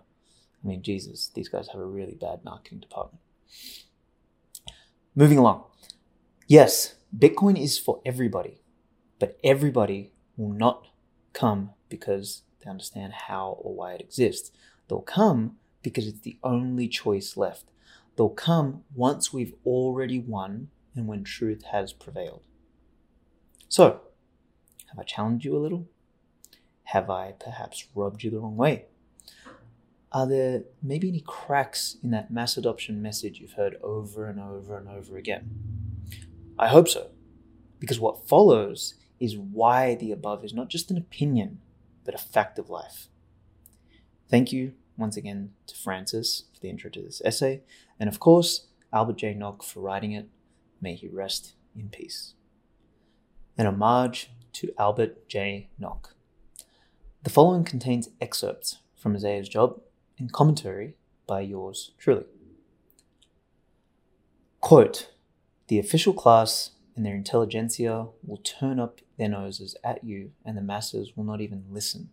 I 0.62 0.68
mean, 0.68 0.82
Jesus, 0.82 1.30
these 1.34 1.48
guys 1.48 1.68
have 1.68 1.80
a 1.80 1.86
really 1.86 2.14
bad 2.14 2.44
marketing 2.44 2.80
department. 2.80 3.22
Moving 5.14 5.38
along. 5.38 5.64
Yes, 6.46 6.94
Bitcoin 7.16 7.60
is 7.60 7.78
for 7.78 8.00
everybody, 8.04 8.60
but 9.18 9.38
everybody 9.42 10.12
will 10.36 10.52
not 10.52 10.86
come 11.32 11.70
because 11.88 12.42
they 12.62 12.70
understand 12.70 13.12
how 13.28 13.58
or 13.62 13.74
why 13.74 13.94
it 13.94 14.00
exists. 14.00 14.52
They'll 14.88 15.00
come 15.00 15.56
because 15.82 16.06
it's 16.06 16.20
the 16.20 16.38
only 16.42 16.88
choice 16.88 17.36
left. 17.36 17.70
They'll 18.16 18.28
come 18.28 18.84
once 18.94 19.32
we've 19.32 19.54
already 19.64 20.18
won 20.18 20.68
and 20.94 21.06
when 21.06 21.24
truth 21.24 21.64
has 21.72 21.92
prevailed. 21.92 22.42
So, 23.68 24.00
have 24.88 24.98
I 24.98 25.04
challenged 25.04 25.44
you 25.44 25.56
a 25.56 25.58
little? 25.58 25.88
Have 26.84 27.08
I 27.08 27.32
perhaps 27.38 27.86
rubbed 27.94 28.22
you 28.22 28.30
the 28.30 28.40
wrong 28.40 28.56
way? 28.56 28.86
are 30.12 30.26
there 30.26 30.64
maybe 30.82 31.08
any 31.08 31.22
cracks 31.24 31.96
in 32.02 32.10
that 32.10 32.30
mass 32.30 32.56
adoption 32.56 33.00
message 33.00 33.38
you've 33.38 33.52
heard 33.52 33.76
over 33.82 34.26
and 34.26 34.40
over 34.40 34.76
and 34.76 34.88
over 34.88 35.16
again? 35.16 35.50
I 36.58 36.68
hope 36.68 36.88
so, 36.88 37.10
because 37.78 38.00
what 38.00 38.26
follows 38.26 38.94
is 39.20 39.36
why 39.36 39.94
the 39.94 40.12
above 40.12 40.44
is 40.44 40.52
not 40.52 40.68
just 40.68 40.90
an 40.90 40.96
opinion, 40.96 41.60
but 42.04 42.14
a 42.14 42.18
fact 42.18 42.58
of 42.58 42.68
life. 42.68 43.08
Thank 44.28 44.52
you 44.52 44.72
once 45.00 45.16
again 45.16 45.52
to 45.66 45.74
Francis 45.74 46.44
for 46.52 46.60
the 46.60 46.68
intro 46.68 46.90
to 46.90 47.02
this 47.02 47.22
essay, 47.24 47.62
and 47.98 48.08
of 48.08 48.20
course, 48.20 48.66
Albert 48.92 49.16
J. 49.16 49.34
Nock 49.34 49.62
for 49.62 49.80
writing 49.80 50.12
it. 50.12 50.28
May 50.80 50.94
he 50.94 51.08
rest 51.08 51.54
in 51.74 51.88
peace. 51.88 52.34
An 53.56 53.66
homage 53.66 54.30
to 54.54 54.72
Albert 54.78 55.28
J. 55.28 55.68
Nock. 55.78 56.14
The 57.22 57.30
following 57.30 57.64
contains 57.64 58.08
excerpts 58.20 58.78
from 58.96 59.14
Isaiah's 59.14 59.48
job 59.48 59.80
and 60.18 60.32
commentary 60.32 60.96
by 61.26 61.40
yours 61.40 61.92
truly. 61.98 62.24
Quote 64.60 65.10
The 65.68 65.78
official 65.78 66.12
class 66.12 66.72
and 66.96 67.06
their 67.06 67.14
intelligentsia 67.14 68.08
will 68.26 68.38
turn 68.38 68.78
up 68.78 69.00
their 69.16 69.28
noses 69.28 69.76
at 69.82 70.04
you, 70.04 70.32
and 70.44 70.56
the 70.56 70.62
masses 70.62 71.16
will 71.16 71.24
not 71.24 71.40
even 71.40 71.64
listen. 71.70 72.10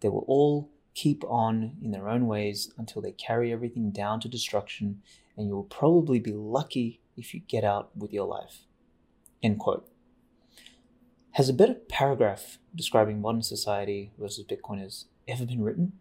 They 0.00 0.08
will 0.08 0.24
all 0.26 0.70
keep 0.94 1.24
on 1.24 1.76
in 1.82 1.90
their 1.90 2.08
own 2.08 2.26
ways 2.26 2.72
until 2.76 3.02
they 3.02 3.12
carry 3.12 3.52
everything 3.52 3.90
down 3.90 4.20
to 4.20 4.28
destruction, 4.28 5.02
and 5.36 5.46
you 5.46 5.54
will 5.54 5.64
probably 5.64 6.18
be 6.18 6.32
lucky 6.32 7.00
if 7.16 7.34
you 7.34 7.40
get 7.40 7.64
out 7.64 7.90
with 7.96 8.12
your 8.12 8.26
life. 8.26 8.66
End 9.42 9.58
quote. 9.58 9.88
Has 11.32 11.48
a 11.48 11.54
better 11.54 11.74
paragraph 11.74 12.58
describing 12.74 13.20
modern 13.20 13.42
society 13.42 14.10
versus 14.18 14.44
Bitcoiners 14.44 15.06
ever 15.26 15.46
been 15.46 15.62
written? 15.62 15.92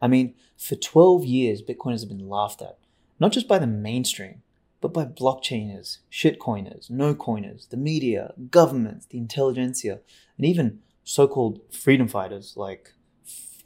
I 0.00 0.08
mean, 0.08 0.34
for 0.56 0.76
12 0.76 1.24
years, 1.24 1.62
Bitcoiners 1.62 2.00
have 2.00 2.08
been 2.08 2.28
laughed 2.28 2.62
at, 2.62 2.78
not 3.18 3.32
just 3.32 3.48
by 3.48 3.58
the 3.58 3.66
mainstream, 3.66 4.42
but 4.80 4.92
by 4.92 5.04
blockchainers, 5.04 5.98
shitcoiners, 6.10 6.90
no 6.90 7.14
coiners, 7.14 7.66
the 7.66 7.76
media, 7.76 8.34
governments, 8.50 9.06
the 9.06 9.18
intelligentsia, 9.18 10.00
and 10.36 10.46
even 10.46 10.80
so 11.04 11.26
called 11.26 11.60
freedom 11.72 12.08
fighters 12.08 12.54
like 12.56 12.92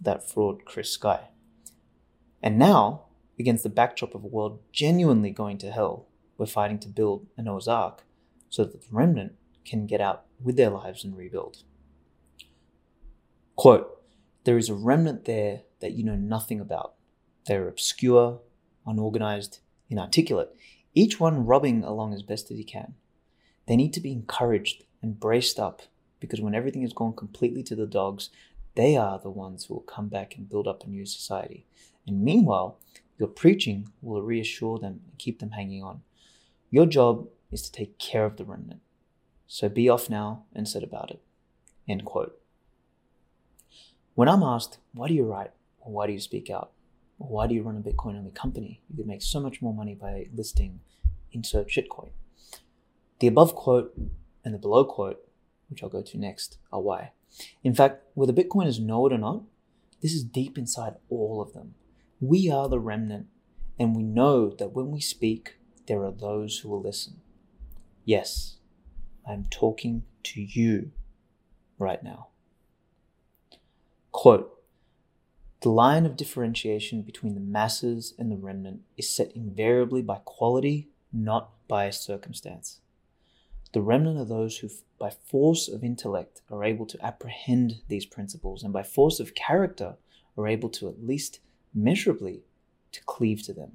that 0.00 0.28
fraud 0.28 0.64
Chris 0.64 0.90
Sky. 0.90 1.28
And 2.42 2.58
now, 2.58 3.06
against 3.38 3.62
the 3.62 3.68
backdrop 3.68 4.14
of 4.14 4.24
a 4.24 4.28
world 4.28 4.60
genuinely 4.72 5.30
going 5.30 5.58
to 5.58 5.70
hell, 5.70 6.06
we're 6.38 6.46
fighting 6.46 6.78
to 6.80 6.88
build 6.88 7.26
a 7.36 7.42
Noah's 7.42 7.68
Ark 7.68 8.04
so 8.48 8.64
that 8.64 8.80
the 8.80 8.88
remnant 8.90 9.34
can 9.64 9.86
get 9.86 10.00
out 10.00 10.24
with 10.42 10.56
their 10.56 10.70
lives 10.70 11.04
and 11.04 11.16
rebuild. 11.16 11.62
Quote, 13.56 14.02
there 14.44 14.58
is 14.58 14.68
a 14.68 14.74
remnant 14.74 15.24
there 15.24 15.62
that 15.80 15.92
you 15.92 16.04
know 16.04 16.14
nothing 16.14 16.60
about. 16.60 16.94
They're 17.46 17.68
obscure, 17.68 18.40
unorganized, 18.86 19.60
inarticulate, 19.88 20.50
each 20.94 21.18
one 21.18 21.46
rubbing 21.46 21.82
along 21.82 22.14
as 22.14 22.22
best 22.22 22.50
as 22.50 22.56
he 22.56 22.64
can. 22.64 22.94
They 23.66 23.76
need 23.76 23.92
to 23.94 24.00
be 24.00 24.12
encouraged 24.12 24.84
and 25.02 25.18
braced 25.18 25.58
up 25.58 25.82
because 26.20 26.40
when 26.40 26.54
everything 26.54 26.82
has 26.82 26.92
gone 26.92 27.14
completely 27.14 27.62
to 27.64 27.74
the 27.74 27.86
dogs, 27.86 28.30
they 28.76 28.96
are 28.96 29.18
the 29.18 29.30
ones 29.30 29.64
who 29.64 29.74
will 29.74 29.80
come 29.80 30.08
back 30.08 30.36
and 30.36 30.48
build 30.48 30.68
up 30.68 30.84
a 30.84 30.88
new 30.88 31.06
society. 31.06 31.66
And 32.06 32.22
meanwhile, 32.22 32.78
your 33.18 33.28
preaching 33.28 33.88
will 34.02 34.22
reassure 34.22 34.78
them 34.78 35.00
and 35.08 35.18
keep 35.18 35.40
them 35.40 35.50
hanging 35.52 35.82
on. 35.82 36.02
Your 36.70 36.86
job 36.86 37.28
is 37.50 37.62
to 37.62 37.72
take 37.72 37.98
care 37.98 38.24
of 38.24 38.36
the 38.36 38.44
remnant. 38.44 38.80
So 39.46 39.68
be 39.68 39.88
off 39.88 40.10
now 40.10 40.44
and 40.54 40.68
set 40.68 40.82
about 40.82 41.10
it. 41.10 41.22
End 41.88 42.04
quote. 42.04 42.38
When 44.14 44.28
I'm 44.28 44.42
asked, 44.42 44.78
why 44.92 45.08
do 45.08 45.14
you 45.14 45.24
write? 45.24 45.52
Or 45.80 45.92
why 45.92 46.06
do 46.06 46.12
you 46.12 46.20
speak 46.20 46.50
out? 46.50 46.72
Or 47.18 47.28
why 47.28 47.46
do 47.46 47.54
you 47.54 47.62
run 47.62 47.76
a 47.76 47.80
Bitcoin 47.80 48.18
only 48.18 48.30
company? 48.30 48.82
You 48.90 48.96
could 48.96 49.06
make 49.06 49.22
so 49.22 49.40
much 49.40 49.62
more 49.62 49.72
money 49.72 49.94
by 49.94 50.28
listing 50.34 50.80
insert 51.32 51.68
shitcoin. 51.68 52.10
The 53.20 53.26
above 53.28 53.54
quote 53.54 53.94
and 54.44 54.52
the 54.52 54.58
below 54.58 54.84
quote, 54.84 55.22
which 55.70 55.82
I'll 55.82 55.88
go 55.88 56.02
to 56.02 56.18
next, 56.18 56.58
are 56.72 56.80
why. 56.80 57.12
In 57.62 57.74
fact, 57.74 58.02
whether 58.14 58.32
Bitcoiners 58.32 58.80
know 58.80 59.06
it 59.06 59.12
or 59.12 59.18
not, 59.18 59.42
this 60.02 60.12
is 60.12 60.24
deep 60.24 60.56
inside 60.58 60.94
all 61.08 61.40
of 61.40 61.52
them. 61.52 61.74
We 62.20 62.50
are 62.50 62.68
the 62.68 62.80
remnant, 62.80 63.26
and 63.78 63.94
we 63.94 64.02
know 64.02 64.50
that 64.50 64.72
when 64.72 64.90
we 64.90 65.00
speak, 65.00 65.56
there 65.86 66.04
are 66.04 66.12
those 66.12 66.58
who 66.58 66.68
will 66.68 66.80
listen. 66.80 67.20
Yes, 68.04 68.56
I'm 69.26 69.46
talking 69.50 70.04
to 70.24 70.40
you 70.40 70.92
right 71.78 72.02
now. 72.02 72.28
Quote 74.12 74.62
The 75.60 75.68
line 75.68 76.06
of 76.06 76.16
differentiation 76.16 77.02
between 77.02 77.34
the 77.34 77.40
masses 77.40 78.14
and 78.18 78.30
the 78.30 78.36
remnant 78.36 78.80
is 78.96 79.10
set 79.10 79.32
invariably 79.32 80.02
by 80.02 80.20
quality, 80.24 80.88
not 81.12 81.50
by 81.68 81.90
circumstance. 81.90 82.80
The 83.76 83.82
remnant 83.82 84.18
are 84.18 84.24
those 84.24 84.56
who, 84.56 84.70
by 84.98 85.10
force 85.10 85.68
of 85.68 85.84
intellect, 85.84 86.40
are 86.50 86.64
able 86.64 86.86
to 86.86 87.04
apprehend 87.04 87.82
these 87.88 88.06
principles, 88.06 88.62
and 88.62 88.72
by 88.72 88.82
force 88.82 89.20
of 89.20 89.34
character, 89.34 89.96
are 90.38 90.48
able 90.48 90.70
to 90.70 90.88
at 90.88 91.04
least 91.04 91.40
measurably 91.74 92.44
to 92.92 93.04
cleave 93.04 93.42
to 93.42 93.52
them. 93.52 93.72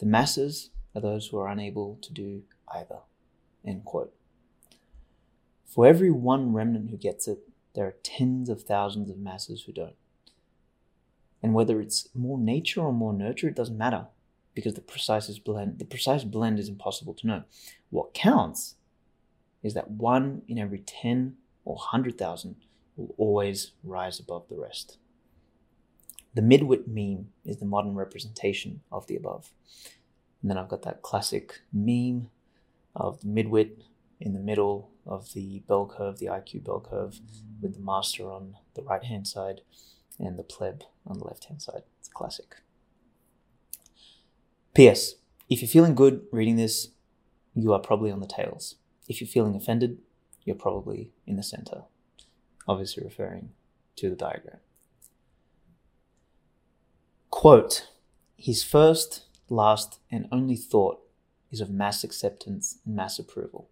The 0.00 0.04
masses 0.04 0.68
are 0.94 1.00
those 1.00 1.28
who 1.28 1.38
are 1.38 1.48
unable 1.48 1.96
to 2.02 2.12
do 2.12 2.42
either. 2.74 2.98
End 3.64 3.86
quote. 3.86 4.12
For 5.64 5.86
every 5.86 6.10
one 6.10 6.52
remnant 6.52 6.90
who 6.90 6.98
gets 6.98 7.26
it, 7.26 7.38
there 7.74 7.86
are 7.86 7.96
tens 8.02 8.50
of 8.50 8.64
thousands 8.64 9.08
of 9.08 9.16
masses 9.16 9.62
who 9.62 9.72
don't. 9.72 9.96
And 11.42 11.54
whether 11.54 11.80
it's 11.80 12.10
more 12.14 12.36
nature 12.36 12.82
or 12.82 12.92
more 12.92 13.14
nurture, 13.14 13.48
it 13.48 13.56
doesn't 13.56 13.78
matter 13.78 14.08
because 14.54 14.74
the 14.74 14.80
precise 14.80 15.28
blend 15.38 15.78
the 15.78 15.84
precise 15.84 16.24
blend 16.24 16.58
is 16.58 16.68
impossible 16.68 17.14
to 17.14 17.26
know. 17.26 17.42
What 17.90 18.14
counts 18.14 18.76
is 19.62 19.74
that 19.74 19.90
one 19.90 20.42
in 20.48 20.58
every 20.58 20.78
ten 20.78 21.36
or 21.64 21.76
hundred 21.76 22.18
thousand 22.18 22.56
will 22.96 23.14
always 23.18 23.72
rise 23.82 24.20
above 24.20 24.48
the 24.48 24.58
rest. 24.58 24.98
The 26.34 26.42
midwit 26.42 26.86
meme 26.86 27.28
is 27.44 27.58
the 27.58 27.66
modern 27.66 27.94
representation 27.94 28.80
of 28.90 29.06
the 29.06 29.16
above. 29.16 29.52
And 30.42 30.50
then 30.50 30.58
I've 30.58 30.68
got 30.68 30.82
that 30.82 31.02
classic 31.02 31.60
meme 31.72 32.28
of 32.94 33.20
the 33.20 33.28
midwit 33.28 33.82
in 34.20 34.32
the 34.32 34.40
middle 34.40 34.90
of 35.06 35.32
the 35.32 35.60
bell 35.60 35.86
curve, 35.86 36.18
the 36.18 36.26
IQ 36.26 36.64
bell 36.64 36.80
curve, 36.80 37.20
with 37.60 37.74
the 37.74 37.80
master 37.80 38.30
on 38.30 38.56
the 38.74 38.82
right 38.82 39.04
hand 39.04 39.26
side 39.26 39.60
and 40.18 40.38
the 40.38 40.42
pleb 40.42 40.82
on 41.06 41.18
the 41.18 41.24
left 41.24 41.44
hand 41.44 41.62
side. 41.62 41.82
It's 41.98 42.08
classic. 42.08 42.56
P.S. 44.74 45.14
If 45.48 45.62
you're 45.62 45.68
feeling 45.68 45.94
good 45.94 46.22
reading 46.32 46.56
this, 46.56 46.88
you 47.54 47.72
are 47.72 47.78
probably 47.78 48.10
on 48.10 48.18
the 48.18 48.26
tails. 48.26 48.74
If 49.08 49.20
you're 49.20 49.28
feeling 49.28 49.54
offended, 49.54 49.98
you're 50.42 50.56
probably 50.56 51.12
in 51.26 51.36
the 51.36 51.44
center. 51.44 51.82
Obviously, 52.66 53.04
referring 53.04 53.50
to 53.94 54.10
the 54.10 54.16
diagram. 54.16 54.58
Quote 57.30 57.88
His 58.36 58.64
first, 58.64 59.26
last, 59.48 60.00
and 60.10 60.26
only 60.32 60.56
thought 60.56 61.00
is 61.52 61.60
of 61.60 61.70
mass 61.70 62.02
acceptance 62.02 62.78
and 62.84 62.96
mass 62.96 63.20
approval. 63.20 63.68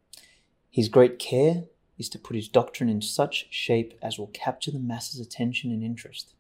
His 0.71 0.89
great 0.89 1.19
care 1.19 1.65
is 1.99 2.09
to 2.11 2.19
put 2.19 2.37
his 2.37 2.49
doctrine 2.49 2.89
in 2.89 3.03
such 3.03 3.49
shape 3.51 3.99
as 4.01 4.19
will 4.19 4.29
capture 4.29 4.71
the 4.71 4.79
masses' 4.79 5.21
attention 5.21 5.73
and 5.73 5.83
interest. 5.83 6.35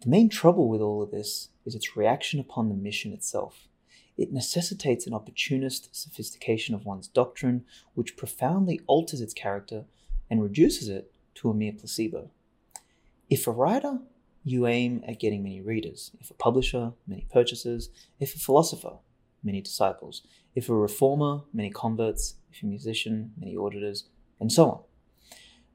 The 0.00 0.08
main 0.08 0.30
trouble 0.30 0.66
with 0.68 0.80
all 0.80 1.02
of 1.02 1.10
this 1.10 1.50
is 1.66 1.74
its 1.74 1.94
reaction 1.94 2.40
upon 2.40 2.68
the 2.68 2.74
mission 2.74 3.12
itself. 3.12 3.68
It 4.16 4.32
necessitates 4.32 5.06
an 5.06 5.12
opportunist 5.12 5.94
sophistication 5.94 6.74
of 6.74 6.86
one's 6.86 7.06
doctrine, 7.06 7.64
which 7.94 8.16
profoundly 8.16 8.80
alters 8.86 9.20
its 9.20 9.34
character 9.34 9.84
and 10.30 10.42
reduces 10.42 10.88
it 10.88 11.12
to 11.34 11.50
a 11.50 11.54
mere 11.54 11.72
placebo. 11.72 12.30
If 13.28 13.46
a 13.46 13.50
writer, 13.50 13.98
you 14.42 14.66
aim 14.66 15.04
at 15.06 15.20
getting 15.20 15.42
many 15.42 15.60
readers. 15.60 16.12
If 16.18 16.30
a 16.30 16.34
publisher, 16.34 16.92
many 17.06 17.26
purchasers. 17.30 17.90
If 18.18 18.34
a 18.34 18.38
philosopher, 18.38 18.96
many 19.42 19.60
disciples. 19.60 20.22
If 20.54 20.70
a 20.70 20.74
reformer, 20.74 21.42
many 21.52 21.68
converts. 21.68 22.36
If 22.50 22.62
a 22.62 22.66
musician, 22.66 23.32
many 23.38 23.54
auditors, 23.54 24.04
and 24.40 24.50
so 24.50 24.70
on. 24.70 24.80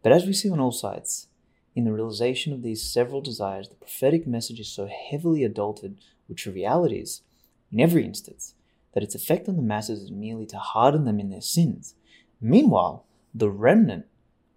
But 0.02 0.14
as 0.14 0.26
we 0.26 0.34
see 0.34 0.50
on 0.50 0.60
all 0.60 0.72
sides, 0.72 1.28
in 1.76 1.84
the 1.84 1.92
realization 1.92 2.54
of 2.54 2.62
these 2.62 2.82
several 2.82 3.22
desires, 3.22 3.68
the 3.68 3.76
prophetic 3.76 4.26
message 4.26 4.60
is 4.60 4.70
so 4.70 4.88
heavily 4.88 5.44
adulterated 5.44 6.00
with 6.28 6.38
trivialities 6.38 7.22
in 7.72 7.82
every 7.82 8.06
instance 8.06 8.56
that 8.94 9.04
its 9.04 9.14
effect 9.14 9.50
on 9.50 9.58
the 9.58 9.62
masses 9.62 10.04
is 10.04 10.12
merely 10.12 10.46
to 10.46 10.58
harden 10.58 11.04
them 11.04 11.20
in 11.20 11.30
their 11.30 11.42
sins. 11.42 11.96
Meanwhile, 12.40 13.06
the 13.34 13.50
remnant, 13.50 14.06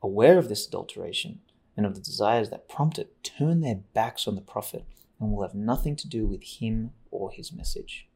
aware 0.00 0.38
of 0.38 0.48
this 0.48 0.66
adulteration 0.66 1.40
and 1.76 1.84
of 1.84 1.96
the 1.96 2.00
desires 2.00 2.50
that 2.50 2.68
prompt 2.68 2.98
it, 2.98 3.24
turn 3.24 3.60
their 3.60 3.80
backs 3.94 4.28
on 4.28 4.36
the 4.36 4.40
prophet 4.40 4.84
and 5.18 5.32
will 5.32 5.42
have 5.42 5.54
nothing 5.54 5.96
to 5.96 6.08
do 6.08 6.24
with 6.24 6.44
him 6.44 6.92
or 7.10 7.32
his 7.32 7.52
message. 7.52 8.08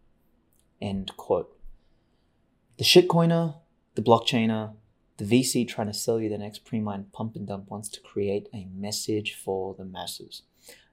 End 0.80 1.16
quote. 1.16 1.56
The 2.78 2.84
shitcoiner, 2.84 3.56
the 3.96 4.02
blockchainer, 4.02 4.74
the 5.22 5.40
VC 5.40 5.68
trying 5.68 5.86
to 5.86 5.94
sell 5.94 6.20
you 6.20 6.28
the 6.28 6.36
next 6.36 6.64
pre-mined 6.64 7.12
pump 7.12 7.36
and 7.36 7.46
dump 7.46 7.70
wants 7.70 7.88
to 7.90 8.00
create 8.00 8.48
a 8.52 8.66
message 8.74 9.34
for 9.34 9.72
the 9.74 9.84
masses. 9.84 10.42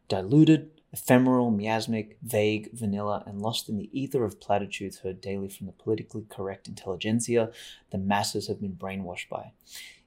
Diluted, 0.07 0.69
ephemeral, 0.93 1.49
miasmic, 1.49 2.15
vague, 2.21 2.69
vanilla, 2.71 3.23
and 3.25 3.41
lost 3.41 3.69
in 3.69 3.77
the 3.77 3.89
ether 3.91 4.23
of 4.23 4.39
platitudes 4.39 4.99
heard 4.99 5.19
daily 5.19 5.49
from 5.49 5.65
the 5.65 5.71
politically 5.71 6.25
correct 6.29 6.67
intelligentsia 6.67 7.51
the 7.91 7.97
masses 7.97 8.47
have 8.47 8.61
been 8.61 8.75
brainwashed 8.75 9.29
by. 9.29 9.51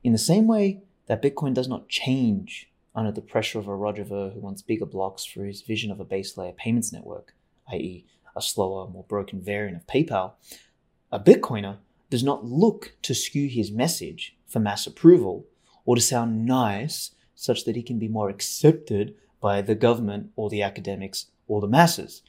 In 0.04 0.12
the 0.12 0.18
same 0.18 0.46
way 0.46 0.82
that 1.06 1.20
Bitcoin 1.22 1.52
does 1.52 1.68
not 1.68 1.88
change 1.88 2.70
under 2.94 3.10
the 3.10 3.22
pressure 3.22 3.58
of 3.58 3.66
a 3.66 3.74
Roger 3.74 4.04
Ver 4.04 4.30
who 4.30 4.40
wants 4.40 4.62
bigger 4.62 4.86
blocks 4.86 5.24
for 5.24 5.44
his 5.44 5.62
vision 5.62 5.90
of 5.90 5.98
a 5.98 6.04
base 6.04 6.36
layer 6.36 6.52
payments 6.52 6.92
network, 6.92 7.34
i.e., 7.72 8.04
a 8.36 8.42
slower, 8.42 8.88
more 8.88 9.04
broken 9.04 9.40
variant 9.40 9.76
of 9.76 9.86
PayPal, 9.88 10.34
a 11.10 11.18
Bitcoiner 11.18 11.78
does 12.12 12.22
not 12.22 12.44
look 12.44 12.94
to 13.00 13.14
skew 13.14 13.48
his 13.48 13.72
message 13.72 14.36
for 14.46 14.60
mass 14.60 14.86
approval 14.86 15.46
or 15.86 15.96
to 15.96 16.02
sound 16.02 16.44
nice 16.44 17.12
such 17.34 17.64
that 17.64 17.74
he 17.74 17.82
can 17.82 17.98
be 17.98 18.06
more 18.06 18.28
accepted 18.28 19.14
by 19.40 19.62
the 19.62 19.74
government 19.74 20.28
or 20.36 20.50
the 20.50 20.60
academics 20.60 21.28
or 21.48 21.62
the 21.62 21.66
masses. 21.66 22.20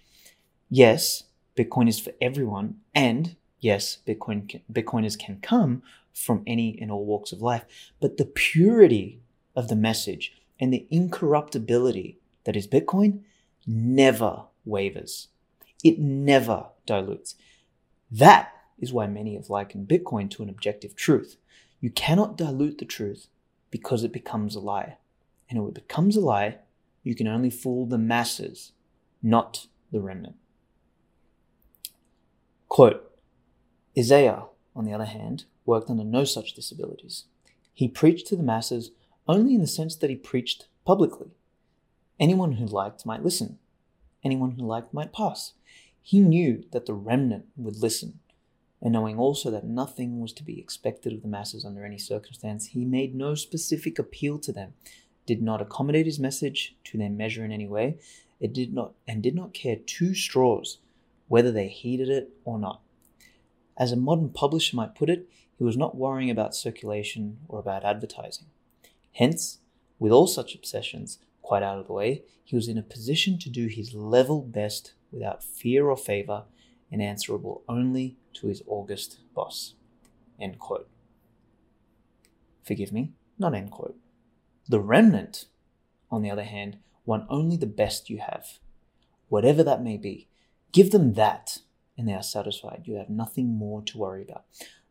Yes, 0.70 1.24
Bitcoin 1.58 1.90
is 1.90 2.00
for 2.00 2.14
everyone, 2.22 2.78
and 2.96 3.36
yes, 3.60 3.98
Bitcoin 4.08 4.48
can, 4.48 4.62
Bitcoiners 4.72 5.20
can 5.20 5.42
come 5.42 5.84
from 6.14 6.44
any 6.48 6.80
and 6.82 6.90
all 6.90 7.06
walks 7.06 7.34
of 7.34 7.42
life, 7.42 7.66
but 8.00 8.16
the 8.16 8.24
purity 8.24 9.20
of 9.54 9.68
the 9.68 9.76
message 9.76 10.32
and 10.62 10.74
the 10.74 10.88
incorruptibility 10.92 12.20
that 12.46 12.56
is 12.56 12.70
Bitcoin 12.70 13.20
never 13.68 14.46
wavers. 14.64 15.28
It 15.84 16.00
never 16.00 16.68
dilutes. 16.86 17.36
That 18.10 18.54
is 18.84 18.94
why 18.94 19.08
many 19.08 19.36
have 19.36 19.50
likened 19.50 19.88
Bitcoin 19.88 20.30
to 20.32 20.44
an 20.44 20.50
objective 20.50 20.96
truth. 20.96 21.38
You 21.80 21.90
cannot 21.90 22.38
dilute 22.38 22.78
the 22.78 22.86
truth 22.86 23.28
because 23.72 24.04
it 24.04 24.14
becomes 24.14 24.56
a 24.56 24.60
lie. 24.60 24.98
And 25.50 25.58
if 25.58 25.68
it 25.68 25.74
becomes 25.74 26.16
a 26.16 26.22
lie, 26.22 26.60
you 27.02 27.16
can 27.16 27.28
only 27.28 27.50
fool 27.50 27.86
the 27.86 27.98
masses, 27.98 28.74
not 29.22 29.68
the 29.92 30.00
remnant. 30.00 30.36
Quote 32.70 33.12
Isaiah, 33.98 34.44
on 34.76 34.86
the 34.86 34.94
other 34.94 35.06
hand, 35.06 35.46
worked 35.66 35.90
under 35.90 36.04
no 36.04 36.24
such 36.24 36.54
disabilities. 36.54 37.26
He 37.74 37.88
preached 37.88 38.28
to 38.28 38.36
the 38.36 38.44
masses 38.44 38.92
only 39.28 39.56
in 39.56 39.62
the 39.62 39.68
sense 39.68 39.96
that 39.96 40.10
he 40.10 40.16
preached 40.16 40.68
publicly. 40.86 41.32
Anyone 42.20 42.54
who 42.54 42.66
liked 42.66 43.06
might 43.06 43.24
listen, 43.24 43.60
anyone 44.24 44.52
who 44.52 44.66
liked 44.66 44.94
might 44.94 45.14
pass. 45.14 45.54
He 46.02 46.20
knew 46.20 46.64
that 46.72 46.86
the 46.86 46.94
remnant 46.94 47.46
would 47.56 47.78
listen, 47.78 48.20
and 48.84 48.92
knowing 48.92 49.18
also 49.18 49.50
that 49.50 49.64
nothing 49.64 50.20
was 50.20 50.34
to 50.34 50.44
be 50.44 50.60
expected 50.60 51.14
of 51.14 51.22
the 51.22 51.28
masses 51.28 51.64
under 51.64 51.86
any 51.86 51.98
circumstance, 51.98 52.68
he 52.68 52.84
made 52.84 53.16
no 53.16 53.34
specific 53.34 53.98
appeal 53.98 54.38
to 54.40 54.52
them 54.52 54.74
did 55.26 55.42
not 55.42 55.62
accommodate 55.62 56.06
his 56.06 56.20
message 56.20 56.76
to 56.84 56.98
their 56.98 57.10
measure 57.10 57.46
in 57.46 57.52
any 57.52 57.68
way, 57.68 57.98
it 58.40 58.54
did 58.54 58.74
not 58.74 58.94
and 59.08 59.24
did 59.24 59.36
not 59.36 59.54
care 59.54 59.78
two 59.78 60.14
straws 60.14 60.80
whether 61.30 61.52
they 61.52 61.70
heeded 61.70 62.10
it 62.10 62.30
or 62.44 62.60
not. 62.60 62.82
As 63.78 63.92
a 63.92 63.98
modern 63.98 64.30
publisher 64.30 64.76
might 64.76 64.96
put 64.96 65.10
it, 65.10 65.30
he 65.58 65.64
was 65.64 65.78
not 65.78 65.96
worrying 65.96 66.30
about 66.30 66.56
circulation 66.56 67.38
or 67.48 67.60
about 67.60 67.86
advertising. 67.86 68.48
Hence, 69.14 69.60
with 69.98 70.12
all 70.12 70.28
such 70.28 70.54
obsessions 70.54 71.20
quite 71.42 71.64
out 71.64 71.80
of 71.80 71.88
the 71.88 71.94
way, 71.94 72.24
he 72.44 72.56
was 72.56 72.68
in 72.68 72.78
a 72.78 72.84
position 72.84 73.40
to 73.40 73.50
do 73.50 73.68
his 73.68 73.94
level 73.94 74.42
best 74.42 74.94
without 75.12 75.44
fear 75.44 75.90
or 75.90 75.98
favor 75.98 76.44
and 76.92 77.02
answerable 77.02 77.64
only 77.70 78.18
to 78.36 78.48
his 78.48 78.64
august 78.68 79.20
boss. 79.34 79.76
End 80.40 80.60
quote. 80.60 80.90
Forgive 82.64 82.92
me, 82.92 83.12
not 83.38 83.54
end 83.54 83.72
quote. 83.72 83.98
The 84.68 84.80
remnant, 84.80 85.46
on 86.10 86.22
the 86.22 86.32
other 86.32 86.44
hand, 86.44 86.78
want 87.06 87.26
only 87.30 87.58
the 87.58 87.66
best 87.66 88.10
you 88.10 88.20
have, 88.20 88.60
whatever 89.28 89.64
that 89.64 89.84
may 89.84 89.98
be. 89.98 90.30
Give 90.72 90.92
them 90.92 91.14
that, 91.14 91.60
and 91.98 92.08
they 92.08 92.14
are 92.14 92.24
satisfied. 92.24 92.84
You 92.86 92.96
have 92.96 93.10
nothing 93.10 93.58
more 93.58 93.82
to 93.84 93.98
worry 93.98 94.24
about. 94.24 94.46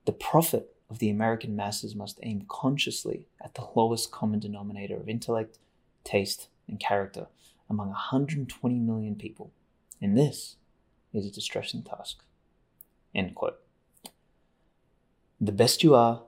The 0.05 0.13
prophet 0.13 0.75
of 0.91 0.99
the 0.99 1.11
American 1.11 1.57
masses 1.57 1.95
must 1.95 2.21
aim 2.23 2.45
consciously 2.49 3.27
at 3.43 3.55
the 3.55 3.67
lowest 3.75 4.13
common 4.13 4.41
denominator 4.41 4.97
of 4.97 5.09
intellect, 5.09 5.59
taste, 6.05 6.49
and 6.69 6.79
character 6.79 7.29
among 7.71 7.89
120 7.89 8.79
million 8.79 9.15
people. 9.15 9.53
And 10.01 10.17
this 10.17 10.57
is 11.15 11.25
a 11.25 11.31
distressing 11.31 11.83
task. 11.83 12.23
End 13.15 13.35
quote. 13.35 13.59
The 15.41 15.53
best 15.53 15.83
you 15.83 15.95
are, 15.95 16.23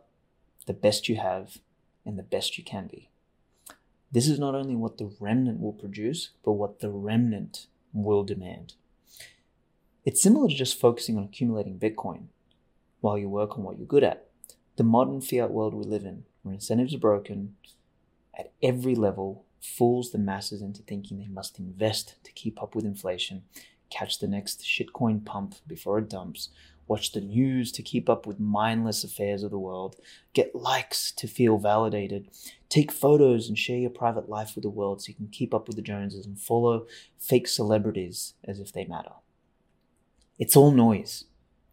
the 0.67 0.73
best 0.73 1.09
you 1.09 1.17
have, 1.17 1.59
and 2.05 2.19
the 2.19 2.23
best 2.23 2.59
you 2.59 2.65
can 2.65 2.87
be. 2.87 3.09
This 4.11 4.29
is 4.29 4.39
not 4.39 4.55
only 4.55 4.77
what 4.77 4.99
the 4.99 5.11
remnant 5.19 5.61
will 5.61 5.73
produce, 5.73 6.31
but 6.45 6.53
what 6.53 6.81
the 6.81 6.91
remnant 6.91 7.67
will 7.93 8.23
demand. 8.23 8.75
It's 10.05 10.23
similar 10.23 10.49
to 10.49 10.55
just 10.55 10.79
focusing 10.79 11.17
on 11.17 11.25
accumulating 11.25 11.79
Bitcoin 11.79 12.25
while 13.01 13.19
you 13.19 13.29
work 13.29 13.57
on 13.57 13.65
what 13.65 13.79
you're 13.79 13.87
good 13.87 14.05
at. 14.05 14.29
The 14.77 14.85
modern 14.85 15.21
fiat 15.21 15.51
world 15.51 15.75
we 15.75 15.85
live 15.85 16.05
in, 16.05 16.25
where 16.43 16.55
incentives 16.55 16.95
are 16.95 16.99
broken 16.99 17.57
at 18.39 18.53
every 18.63 18.95
level, 18.95 19.45
fools 19.61 20.11
the 20.11 20.19
masses 20.19 20.61
into 20.61 20.83
thinking 20.83 21.19
they 21.19 21.29
must 21.29 21.59
invest 21.59 22.17
to 22.25 22.33
keep 22.33 22.63
up 22.63 22.75
with 22.75 22.85
inflation, 22.85 23.45
catch 23.91 24.19
the 24.19 24.29
next 24.29 24.63
shitcoin 24.63 25.25
pump 25.25 25.55
before 25.67 25.99
it 25.99 26.11
dumps, 26.11 26.51
watch 26.87 27.13
the 27.13 27.21
news 27.21 27.73
to 27.73 27.83
keep 27.83 28.09
up 28.09 28.27
with 28.27 28.39
mindless 28.39 29.05
affairs 29.05 29.43
of 29.43 29.51
the 29.51 29.59
world, 29.59 29.97
get 30.33 30.55
likes 30.55 31.11
to 31.13 31.27
feel 31.27 31.59
validated, 31.59 32.29
take 32.69 32.93
photos 32.93 33.49
and 33.49 33.59
share 33.59 33.79
your 33.79 33.91
private 33.91 34.29
life 34.29 34.55
with 34.55 34.63
the 34.63 34.71
world 34.71 35.03
so 35.03 35.09
you 35.09 35.15
can 35.15 35.29
keep 35.29 35.55
up 35.55 35.67
with 35.67 35.77
the 35.77 35.83
Joneses 35.83 36.27
and 36.27 36.39
follow 36.39 36.87
fake 37.19 37.49
celebrities 37.49 38.35
as 38.45 38.61
if 38.61 38.73
they 38.73 38.85
matter. 38.85 39.13
It's 40.39 40.57
all 40.57 40.73
noise, 40.73 41.25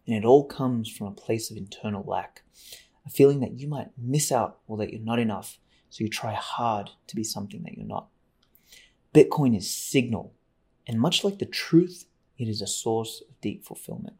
and 0.05 0.15
it 0.15 0.25
all 0.25 0.45
comes 0.45 0.89
from 0.89 1.07
a 1.07 1.11
place 1.11 1.51
of 1.51 1.57
internal 1.57 2.03
lack, 2.03 2.43
a 3.05 3.09
feeling 3.09 3.39
that 3.39 3.59
you 3.59 3.67
might 3.67 3.89
miss 3.97 4.31
out 4.31 4.59
or 4.67 4.77
that 4.77 4.91
you're 4.91 5.01
not 5.01 5.19
enough, 5.19 5.57
so 5.89 6.03
you 6.03 6.09
try 6.09 6.33
hard 6.33 6.91
to 7.07 7.15
be 7.15 7.23
something 7.23 7.63
that 7.63 7.77
you're 7.77 7.85
not. 7.85 8.07
Bitcoin 9.13 9.57
is 9.57 9.69
signal, 9.69 10.33
and 10.87 10.99
much 10.99 11.23
like 11.23 11.39
the 11.39 11.45
truth, 11.45 12.05
it 12.37 12.47
is 12.47 12.61
a 12.61 12.67
source 12.67 13.21
of 13.27 13.41
deep 13.41 13.65
fulfillment. 13.65 14.15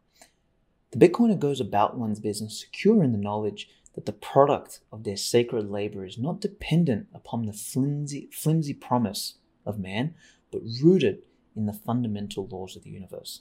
The 0.92 1.08
Bitcoiner 1.08 1.38
goes 1.38 1.58
about 1.58 1.96
one's 1.96 2.20
business 2.20 2.60
secure 2.60 3.02
in 3.02 3.12
the 3.12 3.18
knowledge 3.18 3.68
that 3.94 4.04
the 4.04 4.12
product 4.12 4.80
of 4.92 5.04
their 5.04 5.16
sacred 5.16 5.70
labor 5.70 6.04
is 6.04 6.18
not 6.18 6.40
dependent 6.40 7.08
upon 7.14 7.46
the 7.46 7.52
flimsy, 7.54 8.28
flimsy 8.30 8.74
promise 8.74 9.38
of 9.64 9.78
man, 9.78 10.14
but 10.50 10.60
rooted 10.82 11.22
in 11.56 11.64
the 11.64 11.72
fundamental 11.72 12.46
laws 12.46 12.76
of 12.76 12.84
the 12.84 12.90
universe. 12.90 13.40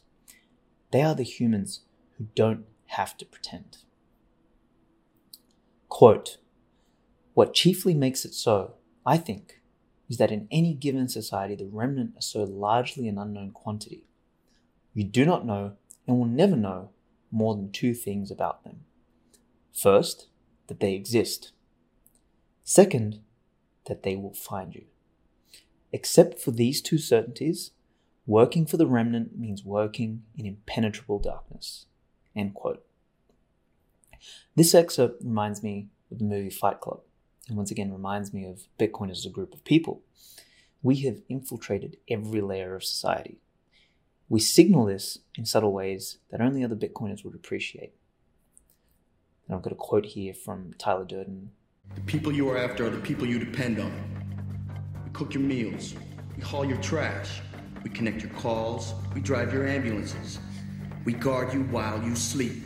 They 0.92 1.02
are 1.02 1.16
the 1.16 1.24
humans 1.24 1.82
who 2.18 2.28
don't 2.36 2.66
have 2.88 3.18
to 3.18 3.26
pretend. 3.26 3.80
Quote 5.90 6.38
What 7.34 7.54
chiefly 7.54 7.94
makes 7.94 8.24
it 8.24 8.34
so, 8.34 8.76
I 9.06 9.18
think, 9.18 9.62
is 10.10 10.18
that 10.18 10.32
in 10.32 10.48
any 10.52 10.74
given 10.74 11.10
society, 11.10 11.56
the 11.56 11.66
remnant 11.66 12.16
are 12.18 12.22
so 12.22 12.44
largely 12.44 13.10
an 13.10 13.18
unknown 13.18 13.52
quantity. 13.52 14.06
You 14.94 15.04
do 15.04 15.26
not 15.26 15.46
know 15.46 15.74
and 16.08 16.18
will 16.18 16.26
never 16.26 16.56
know 16.56 16.92
more 17.32 17.56
than 17.56 17.72
two 17.72 17.94
things 17.94 18.30
about 18.30 18.64
them. 18.64 18.82
First, 19.74 20.28
that 20.68 20.80
they 20.80 20.94
exist. 20.94 21.52
Second, 22.64 23.20
that 23.86 24.04
they 24.04 24.16
will 24.16 24.34
find 24.34 24.76
you. 24.76 24.86
Except 25.92 26.40
for 26.40 26.52
these 26.52 26.82
two 26.82 26.98
certainties, 26.98 27.72
working 28.26 28.66
for 28.66 28.78
the 28.78 28.88
remnant 28.88 29.38
means 29.38 29.66
working 29.66 30.24
in 30.38 30.46
impenetrable 30.46 31.20
darkness. 31.20 31.86
End 32.36 32.54
quote. 32.54 32.86
This 34.56 34.76
excerpt 34.76 35.24
reminds 35.24 35.64
me 35.64 35.88
of 36.12 36.20
the 36.20 36.26
movie 36.26 36.50
Fight 36.50 36.80
Club, 36.80 37.02
and 37.48 37.58
once 37.58 37.72
again 37.72 37.92
reminds 37.92 38.34
me 38.34 38.46
of 38.46 38.68
Bitcoin 38.80 39.10
as 39.10 39.26
a 39.26 39.30
group 39.30 39.54
of 39.54 39.64
people. 39.64 40.02
We 40.84 40.98
have 40.98 41.22
infiltrated 41.30 41.98
every 42.10 42.42
layer 42.42 42.76
of 42.76 42.84
society, 42.84 43.40
we 44.32 44.40
signal 44.40 44.86
this 44.86 45.18
in 45.36 45.46
subtle 45.46 45.74
ways 45.74 46.20
that 46.30 46.40
only 46.40 46.64
other 46.64 46.74
Bitcoiners 46.74 47.26
would 47.26 47.36
appreciate. 47.36 47.92
And 49.46 49.54
I've 49.54 49.62
got 49.62 49.74
a 49.74 49.76
quote 49.76 50.06
here 50.06 50.34
from 50.34 50.74
Tyler 50.78 51.04
Durden. 51.04 51.52
The 51.96 52.02
people 52.04 52.32
you 52.32 52.48
are 52.48 52.58
after 52.58 52.86
are 52.86 52.90
the 52.90 53.02
people 53.02 53.28
you 53.28 53.40
depend 53.40 53.78
on. 53.78 53.92
We 55.04 55.12
cook 55.12 55.34
your 55.34 55.44
meals, 55.44 55.96
we 56.38 56.42
haul 56.42 56.64
your 56.64 56.78
trash, 56.78 57.42
we 57.84 57.90
connect 57.90 58.24
your 58.24 58.32
calls, 58.32 58.94
we 59.14 59.20
drive 59.20 59.52
your 59.52 59.68
ambulances, 59.68 60.40
we 61.04 61.12
guard 61.12 61.54
you 61.54 61.64
while 61.64 62.02
you 62.02 62.16
sleep. 62.16 62.64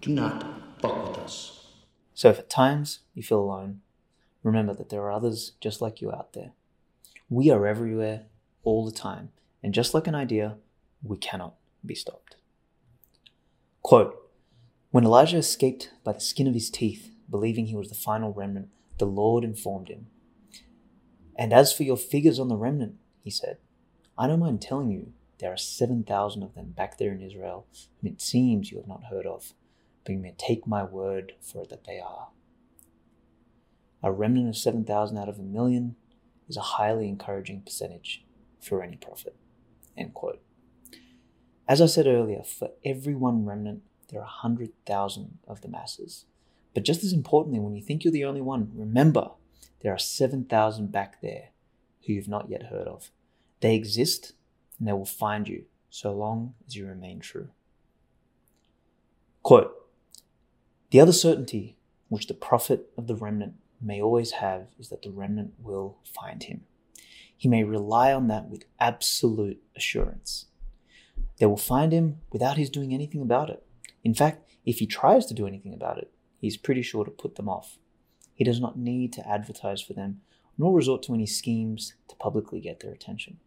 Do 0.00 0.10
not 0.10 0.80
fuck 0.80 1.06
with 1.06 1.18
us. 1.18 1.66
So 2.14 2.30
if 2.30 2.38
at 2.38 2.48
times 2.48 3.00
you 3.12 3.22
feel 3.22 3.40
alone, 3.40 3.82
remember 4.42 4.72
that 4.72 4.88
there 4.88 5.02
are 5.02 5.12
others 5.12 5.52
just 5.60 5.82
like 5.82 6.00
you 6.00 6.10
out 6.10 6.32
there. 6.32 6.52
We 7.30 7.50
are 7.50 7.66
everywhere 7.66 8.26
all 8.62 8.84
the 8.84 8.92
time, 8.92 9.30
and 9.62 9.72
just 9.72 9.94
like 9.94 10.06
an 10.06 10.14
idea, 10.14 10.58
we 11.02 11.16
cannot 11.16 11.54
be 11.84 11.94
stopped. 11.94 12.36
Quote 13.82 14.30
When 14.90 15.04
Elijah 15.04 15.38
escaped 15.38 15.90
by 16.04 16.12
the 16.12 16.20
skin 16.20 16.46
of 16.46 16.54
his 16.54 16.70
teeth, 16.70 17.10
believing 17.30 17.66
he 17.66 17.76
was 17.76 17.88
the 17.88 17.94
final 17.94 18.32
remnant, 18.32 18.68
the 18.98 19.06
Lord 19.06 19.42
informed 19.42 19.88
him 19.88 20.06
And 21.36 21.52
as 21.52 21.72
for 21.72 21.82
your 21.82 21.96
figures 21.96 22.38
on 22.38 22.48
the 22.48 22.56
remnant, 22.56 22.96
he 23.22 23.30
said, 23.30 23.58
I 24.16 24.26
don't 24.26 24.40
mind 24.40 24.62
telling 24.62 24.90
you 24.90 25.12
there 25.38 25.52
are 25.52 25.56
7,000 25.56 26.42
of 26.42 26.54
them 26.54 26.70
back 26.70 26.98
there 26.98 27.12
in 27.12 27.20
Israel 27.20 27.66
whom 28.00 28.12
it 28.12 28.20
seems 28.20 28.70
you 28.70 28.78
have 28.78 28.86
not 28.86 29.04
heard 29.10 29.26
of, 29.26 29.52
but 30.04 30.12
you 30.12 30.18
may 30.18 30.34
take 30.38 30.66
my 30.66 30.84
word 30.84 31.32
for 31.40 31.62
it 31.62 31.70
that 31.70 31.84
they 31.84 31.98
are. 31.98 32.28
A 34.02 34.12
remnant 34.12 34.48
of 34.48 34.56
7,000 34.56 35.16
out 35.18 35.28
of 35.28 35.38
a 35.38 35.42
million 35.42 35.96
is 36.48 36.56
a 36.56 36.62
highly 36.62 37.08
encouraging 37.08 37.62
percentage 37.62 38.24
for 38.60 38.82
any 38.82 38.96
prophet. 38.96 39.36
End 39.96 40.14
quote. 40.14 40.42
As 41.66 41.80
I 41.80 41.86
said 41.86 42.06
earlier, 42.06 42.42
for 42.42 42.70
every 42.84 43.14
one 43.14 43.46
remnant, 43.46 43.82
there 44.08 44.20
are 44.20 44.24
100,000 44.24 45.38
of 45.48 45.60
the 45.62 45.68
masses. 45.68 46.26
But 46.74 46.84
just 46.84 47.04
as 47.04 47.12
importantly, 47.12 47.60
when 47.60 47.74
you 47.74 47.82
think 47.82 48.04
you're 48.04 48.12
the 48.12 48.24
only 48.24 48.40
one, 48.40 48.70
remember 48.74 49.30
there 49.80 49.92
are 49.92 49.98
7,000 49.98 50.92
back 50.92 51.20
there 51.20 51.50
who 52.06 52.12
you've 52.12 52.28
not 52.28 52.50
yet 52.50 52.64
heard 52.64 52.86
of. 52.86 53.10
They 53.60 53.74
exist 53.74 54.32
and 54.78 54.88
they 54.88 54.92
will 54.92 55.06
find 55.06 55.48
you 55.48 55.64
so 55.88 56.12
long 56.12 56.54
as 56.66 56.76
you 56.76 56.86
remain 56.86 57.20
true. 57.20 57.48
Quote 59.42 59.74
The 60.90 61.00
other 61.00 61.12
certainty 61.12 61.76
which 62.08 62.26
the 62.26 62.34
prophet 62.34 62.90
of 62.98 63.06
the 63.06 63.14
remnant 63.14 63.54
may 63.84 64.00
always 64.00 64.32
have 64.32 64.68
is 64.78 64.88
that 64.88 65.02
the 65.02 65.10
remnant 65.10 65.54
will 65.58 65.98
find 66.04 66.42
him. 66.42 66.62
He 67.36 67.48
may 67.48 67.64
rely 67.64 68.12
on 68.12 68.28
that 68.28 68.48
with 68.48 68.64
absolute 68.80 69.62
assurance. 69.76 70.46
They 71.38 71.46
will 71.46 71.56
find 71.56 71.92
him 71.92 72.20
without 72.30 72.56
his 72.56 72.70
doing 72.70 72.94
anything 72.94 73.20
about 73.20 73.50
it. 73.50 73.64
In 74.02 74.14
fact, 74.14 74.50
if 74.64 74.78
he 74.78 74.86
tries 74.86 75.26
to 75.26 75.34
do 75.34 75.46
anything 75.46 75.74
about 75.74 75.98
it, 75.98 76.10
he's 76.38 76.56
pretty 76.56 76.82
sure 76.82 77.04
to 77.04 77.10
put 77.10 77.36
them 77.36 77.48
off. 77.48 77.78
He 78.34 78.44
does 78.44 78.60
not 78.60 78.78
need 78.78 79.12
to 79.14 79.28
advertise 79.28 79.82
for 79.82 79.92
them, 79.92 80.22
nor 80.56 80.74
resort 80.74 81.02
to 81.04 81.14
any 81.14 81.26
schemes 81.26 81.94
to 82.08 82.16
publicly 82.16 82.60
get 82.60 82.80
their 82.80 82.92
attention. 82.92 83.38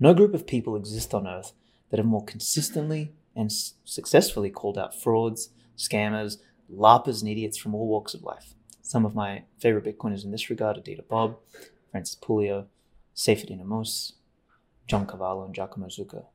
No 0.00 0.14
group 0.14 0.34
of 0.34 0.46
people 0.46 0.76
exist 0.76 1.12
on 1.12 1.26
earth 1.26 1.52
that 1.90 1.98
have 1.98 2.06
more 2.06 2.24
consistently 2.24 3.12
and 3.34 3.52
successfully 3.84 4.50
called 4.50 4.78
out 4.78 4.94
frauds, 5.00 5.50
scammers, 5.76 6.38
larpers, 6.72 7.20
and 7.20 7.30
idiots 7.30 7.56
from 7.56 7.74
all 7.74 7.86
walks 7.86 8.14
of 8.14 8.22
life. 8.22 8.54
Some 8.82 9.04
of 9.04 9.14
my 9.14 9.42
favorite 9.58 9.84
Bitcoiners 9.84 10.24
in 10.24 10.30
this 10.30 10.48
regard 10.50 10.78
are 10.78 10.80
Dita 10.80 11.02
Bob, 11.02 11.36
Francis 11.90 12.16
Pouliot, 12.16 12.66
Saifedean 13.14 13.60
Ammous, 13.60 14.14
John 14.86 15.06
Cavallo, 15.06 15.44
and 15.44 15.54
Giacomo 15.54 15.88
Zucco. 15.88 16.26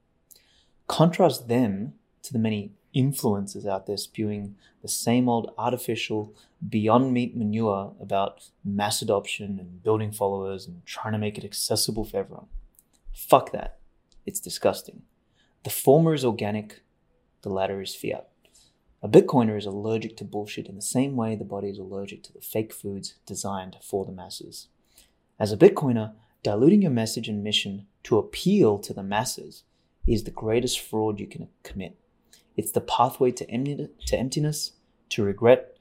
Contrast 0.88 1.48
them 1.48 1.94
to 2.22 2.34
the 2.34 2.40
many 2.40 2.74
influencers 2.96 3.66
out 3.66 3.88
there 3.88 3.98
spewing 3.98 4.56
the 4.82 4.88
same 4.88 5.28
old 5.28 5.52
artificial, 5.58 6.34
beyond 6.70 7.14
meat 7.14 7.36
manure 7.36 7.94
about 8.00 8.50
mass 8.64 9.02
adoption 9.02 9.60
and 9.60 9.84
building 9.84 10.12
followers 10.12 10.68
and 10.68 10.86
trying 10.86 11.14
to 11.14 11.18
make 11.18 11.38
it 11.38 11.44
accessible 11.44 12.06
for 12.06 12.18
everyone. 12.18 12.48
Fuck 13.14 13.52
that. 13.52 13.80
It's 14.26 14.40
disgusting. 14.40 15.04
The 15.64 15.70
former 15.70 16.14
is 16.14 16.26
organic, 16.26 16.82
the 17.42 17.50
latter 17.50 17.82
is 17.82 17.96
fiat. 17.96 18.28
A 19.04 19.10
Bitcoiner 19.10 19.58
is 19.58 19.66
allergic 19.66 20.16
to 20.16 20.24
bullshit 20.24 20.68
in 20.68 20.78
the 20.78 20.82
same 20.82 21.18
way 21.18 21.36
the 21.36 21.44
body 21.44 21.68
is 21.68 21.78
allergic 21.78 22.24
to 22.24 22.32
the 22.32 22.40
fake 22.40 22.72
foods 22.72 23.16
designed 23.26 23.76
for 23.82 24.06
the 24.06 24.14
masses. 24.14 24.70
As 25.38 25.52
a 25.52 25.58
Bitcoiner, 25.58 26.14
diluting 26.42 26.84
your 26.84 26.92
message 26.92 27.28
and 27.28 27.44
mission 27.44 27.86
to 28.04 28.18
appeal 28.18 28.80
to 28.80 28.94
the 28.94 29.04
masses 29.04 29.64
is 30.08 30.24
the 30.24 30.32
greatest 30.32 30.80
fraud 30.80 31.20
you 31.20 31.28
can 31.28 31.50
commit. 31.64 31.98
It's 32.56 32.72
the 32.72 32.80
pathway 32.80 33.32
to, 33.32 33.46
to 34.06 34.18
emptiness, 34.18 34.72
to 35.10 35.24
regret, 35.24 35.76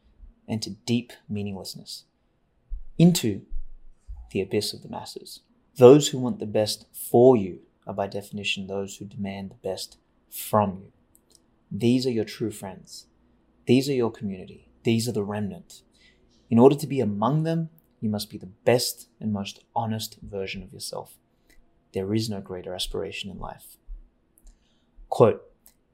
and 0.49 0.61
to 0.63 0.71
deep 0.71 1.13
meaninglessness. 1.29 2.03
Into 2.99 3.43
the 4.33 4.41
abyss 4.41 4.73
of 4.73 4.83
the 4.83 4.89
masses. 4.89 5.41
Those 5.77 6.09
who 6.09 6.19
want 6.19 6.41
the 6.41 6.47
best 6.47 6.87
for 6.93 7.37
you 7.37 7.61
are 7.87 7.95
by 7.95 8.09
definition 8.09 8.67
those 8.67 8.97
who 8.97 9.05
demand 9.05 9.53
the 9.53 9.69
best 9.69 9.99
from 10.29 10.81
you. 10.83 10.93
These 11.71 12.05
are 12.05 12.11
your 12.11 12.25
true 12.25 12.51
friends. 12.51 13.07
These 13.67 13.89
are 13.89 13.95
your 13.95 14.11
community. 14.11 14.69
These 14.83 15.09
are 15.09 15.13
the 15.13 15.23
remnant. 15.23 15.83
In 16.51 16.59
order 16.59 16.77
to 16.77 16.87
be 16.87 17.01
among 17.01 17.45
them, 17.45 17.71
you 18.01 18.09
must 18.09 18.29
be 18.29 18.39
the 18.39 18.51
best 18.65 19.09
and 19.21 19.33
most 19.33 19.65
honest 19.77 20.19
version 20.21 20.63
of 20.63 20.73
yourself. 20.73 21.17
There 21.93 22.13
is 22.13 22.29
no 22.29 22.41
greater 22.41 22.75
aspiration 22.75 23.31
in 23.31 23.39
life. 23.39 23.77
Quote 25.09 25.43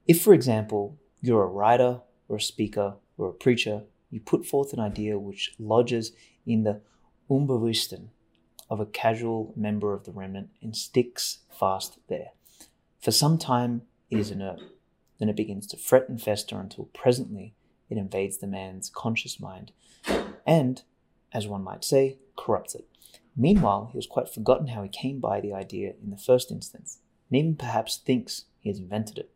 If, 0.07 0.23
for 0.23 0.33
example, 0.33 0.99
you're 1.21 1.43
a 1.43 1.49
writer 1.49 2.01
or 2.29 2.37
a 2.37 2.41
speaker 2.41 2.97
or 3.19 3.29
a 3.29 3.35
preacher, 3.35 3.83
you 4.11 4.21
put 4.21 4.47
forth 4.47 4.73
an 4.73 4.81
idea 4.81 5.19
which 5.19 5.55
lodges 5.59 6.13
in 6.47 6.63
the 6.63 6.81
Unbewusstsein 7.31 8.09
of 8.71 8.81
a 8.81 8.87
casual 8.87 9.53
member 9.57 9.93
of 9.93 10.05
the 10.05 10.13
remnant 10.13 10.49
and 10.63 10.75
sticks 10.75 11.41
fast 11.51 11.99
there. 12.09 12.31
For 13.01 13.11
some 13.11 13.37
time, 13.37 13.83
it 14.11 14.19
is 14.19 14.31
inert. 14.31 14.61
Then 15.19 15.29
it 15.29 15.37
begins 15.37 15.67
to 15.69 15.77
fret 15.77 16.09
and 16.09 16.21
fester 16.21 16.59
until 16.59 16.87
presently 16.87 17.55
it 17.91 17.99
invades 17.99 18.39
the 18.39 18.47
man's 18.47 18.91
conscious 18.91 19.41
mind 19.41 19.73
and, 20.47 20.83
as 21.33 21.47
one 21.47 21.63
might 21.63 21.85
say, 21.85 22.19
corrupts 22.37 22.75
it. 22.75 22.87
Meanwhile, 23.37 23.91
he 23.93 23.99
has 23.99 24.07
quite 24.07 24.29
forgotten 24.29 24.69
how 24.69 24.83
he 24.83 24.89
came 24.89 25.21
by 25.21 25.41
the 25.41 25.53
idea 25.53 25.95
in 26.03 26.11
the 26.11 26.17
first 26.17 26.51
instance, 26.51 26.99
and 27.31 27.39
even 27.39 27.55
perhaps 27.55 27.97
thinks 27.97 28.45
he 28.59 28.69
has 28.69 28.79
invented 28.79 29.19
it. 29.19 29.31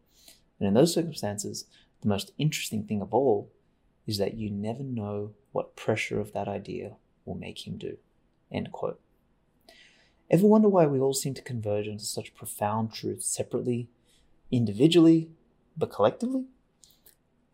And 0.59 0.67
in 0.67 0.75
those 0.75 0.95
circumstances, 0.95 1.67
the 2.01 2.09
most 2.09 2.33
interesting 2.39 2.85
thing 2.85 3.01
of 3.01 3.15
all 3.15 3.51
is 4.07 4.19
that 4.19 4.35
you 4.35 4.51
never 4.51 4.83
know 4.83 5.33
what 5.53 5.77
pressure 5.77 6.21
of 6.21 6.33
that 6.33 6.49
idea 6.49 6.97
will 7.25 7.37
make 7.37 7.67
him 7.67 7.77
do. 7.77 7.97
End 8.51 8.73
quote. 8.73 9.01
Ever 10.31 10.47
wonder 10.47 10.69
why 10.69 10.87
we 10.87 10.99
all 10.99 11.15
seem 11.15 11.35
to 11.35 11.43
converge 11.43 11.87
into 11.87 12.05
such 12.05 12.35
profound 12.35 12.93
truths 12.93 13.27
separately, 13.27 13.89
individually, 14.51 15.31
but 15.77 15.93
collectively? 15.93 16.47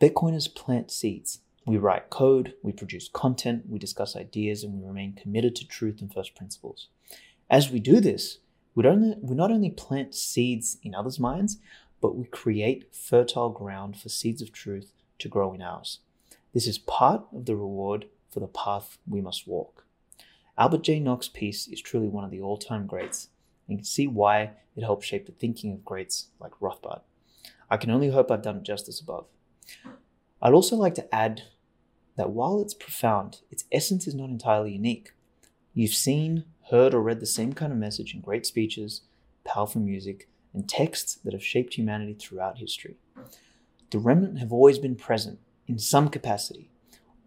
Bitcoiners 0.00 0.54
plant 0.54 0.92
seeds. 0.92 1.40
We 1.66 1.76
write 1.76 2.08
code, 2.08 2.54
we 2.62 2.70
produce 2.70 3.08
content, 3.08 3.64
we 3.68 3.80
discuss 3.80 4.14
ideas, 4.14 4.62
and 4.62 4.74
we 4.74 4.86
remain 4.86 5.14
committed 5.14 5.56
to 5.56 5.66
truth 5.66 6.00
and 6.00 6.12
first 6.12 6.36
principles. 6.36 6.86
As 7.50 7.72
we 7.72 7.80
do 7.80 7.98
this, 7.98 8.38
we, 8.76 8.84
don't, 8.84 9.20
we 9.20 9.34
not 9.34 9.50
only 9.50 9.70
plant 9.70 10.14
seeds 10.14 10.78
in 10.84 10.94
others' 10.94 11.18
minds, 11.18 11.58
but 12.00 12.14
we 12.14 12.26
create 12.26 12.94
fertile 12.94 13.50
ground 13.50 13.98
for 13.98 14.08
seeds 14.08 14.40
of 14.40 14.52
truth 14.52 14.92
to 15.18 15.28
grow 15.28 15.52
in 15.52 15.60
ours. 15.60 15.98
This 16.54 16.68
is 16.68 16.78
part 16.78 17.24
of 17.34 17.46
the 17.46 17.56
reward 17.56 18.06
for 18.30 18.38
the 18.38 18.46
path 18.46 18.98
we 19.04 19.20
must 19.20 19.48
walk. 19.48 19.84
Albert 20.56 20.84
J. 20.84 21.00
Nock's 21.00 21.28
piece 21.28 21.66
is 21.66 21.80
truly 21.80 22.08
one 22.08 22.22
of 22.22 22.30
the 22.30 22.40
all 22.40 22.56
time 22.56 22.86
greats, 22.86 23.30
and 23.66 23.72
you 23.72 23.78
can 23.78 23.84
see 23.84 24.06
why 24.06 24.52
it 24.76 24.84
helped 24.84 25.04
shape 25.04 25.26
the 25.26 25.32
thinking 25.32 25.72
of 25.72 25.84
greats 25.84 26.28
like 26.38 26.52
Rothbard. 26.60 27.00
I 27.68 27.76
can 27.76 27.90
only 27.90 28.10
hope 28.10 28.30
I've 28.30 28.42
done 28.42 28.62
justice 28.62 29.00
above. 29.00 29.26
I'd 30.40 30.54
also 30.54 30.76
like 30.76 30.94
to 30.96 31.14
add 31.14 31.42
that 32.16 32.30
while 32.30 32.60
it's 32.60 32.74
profound, 32.74 33.40
its 33.50 33.64
essence 33.72 34.06
is 34.06 34.14
not 34.14 34.28
entirely 34.28 34.72
unique. 34.72 35.12
You've 35.74 35.94
seen, 35.94 36.44
heard, 36.70 36.94
or 36.94 37.02
read 37.02 37.20
the 37.20 37.26
same 37.26 37.52
kind 37.52 37.72
of 37.72 37.78
message 37.78 38.14
in 38.14 38.20
great 38.20 38.46
speeches, 38.46 39.02
powerful 39.44 39.80
music, 39.80 40.28
and 40.52 40.68
texts 40.68 41.14
that 41.24 41.32
have 41.32 41.44
shaped 41.44 41.74
humanity 41.74 42.14
throughout 42.14 42.58
history. 42.58 42.96
The 43.90 43.98
remnant 43.98 44.38
have 44.38 44.52
always 44.52 44.78
been 44.78 44.96
present 44.96 45.38
in 45.66 45.78
some 45.78 46.08
capacity. 46.08 46.70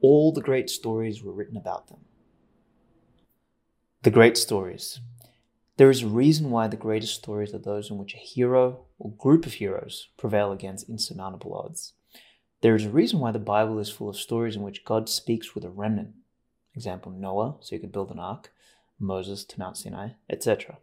All 0.01 0.31
the 0.31 0.41
great 0.41 0.69
stories 0.69 1.23
were 1.23 1.31
written 1.31 1.57
about 1.57 1.87
them. 1.87 1.99
The 4.03 4.11
great 4.11 4.37
stories. 4.37 4.99
There 5.77 5.89
is 5.89 6.03
a 6.03 6.07
reason 6.07 6.49
why 6.49 6.67
the 6.67 6.77
greatest 6.77 7.15
stories 7.15 7.53
are 7.53 7.59
those 7.59 7.89
in 7.89 7.97
which 7.97 8.13
a 8.13 8.17
hero 8.17 8.85
or 8.99 9.11
group 9.11 9.45
of 9.45 9.53
heroes 9.53 10.09
prevail 10.17 10.51
against 10.51 10.89
insurmountable 10.89 11.53
odds. 11.55 11.93
There 12.61 12.75
is 12.75 12.85
a 12.85 12.91
reason 12.91 13.19
why 13.19 13.31
the 13.31 13.39
Bible 13.39 13.79
is 13.79 13.89
full 13.89 14.07
of 14.07 14.15
stories 14.15 14.55
in 14.55 14.61
which 14.61 14.85
God 14.85 15.09
speaks 15.09 15.55
with 15.55 15.65
a 15.65 15.69
remnant. 15.69 16.11
Example 16.75 17.11
Noah, 17.11 17.55
so 17.59 17.75
you 17.75 17.81
could 17.81 17.91
build 17.91 18.11
an 18.11 18.19
ark, 18.19 18.53
Moses 18.99 19.43
to 19.45 19.59
Mount 19.59 19.77
Sinai, 19.77 20.09
etc. 20.29 20.77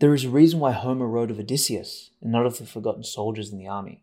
There 0.00 0.12
is 0.14 0.24
a 0.24 0.30
reason 0.30 0.58
why 0.58 0.72
Homer 0.72 1.06
wrote 1.06 1.30
of 1.30 1.38
Odysseus 1.38 2.10
and 2.20 2.32
not 2.32 2.44
of 2.44 2.58
the 2.58 2.66
forgotten 2.66 3.04
soldiers 3.04 3.52
in 3.52 3.58
the 3.58 3.68
army. 3.68 4.02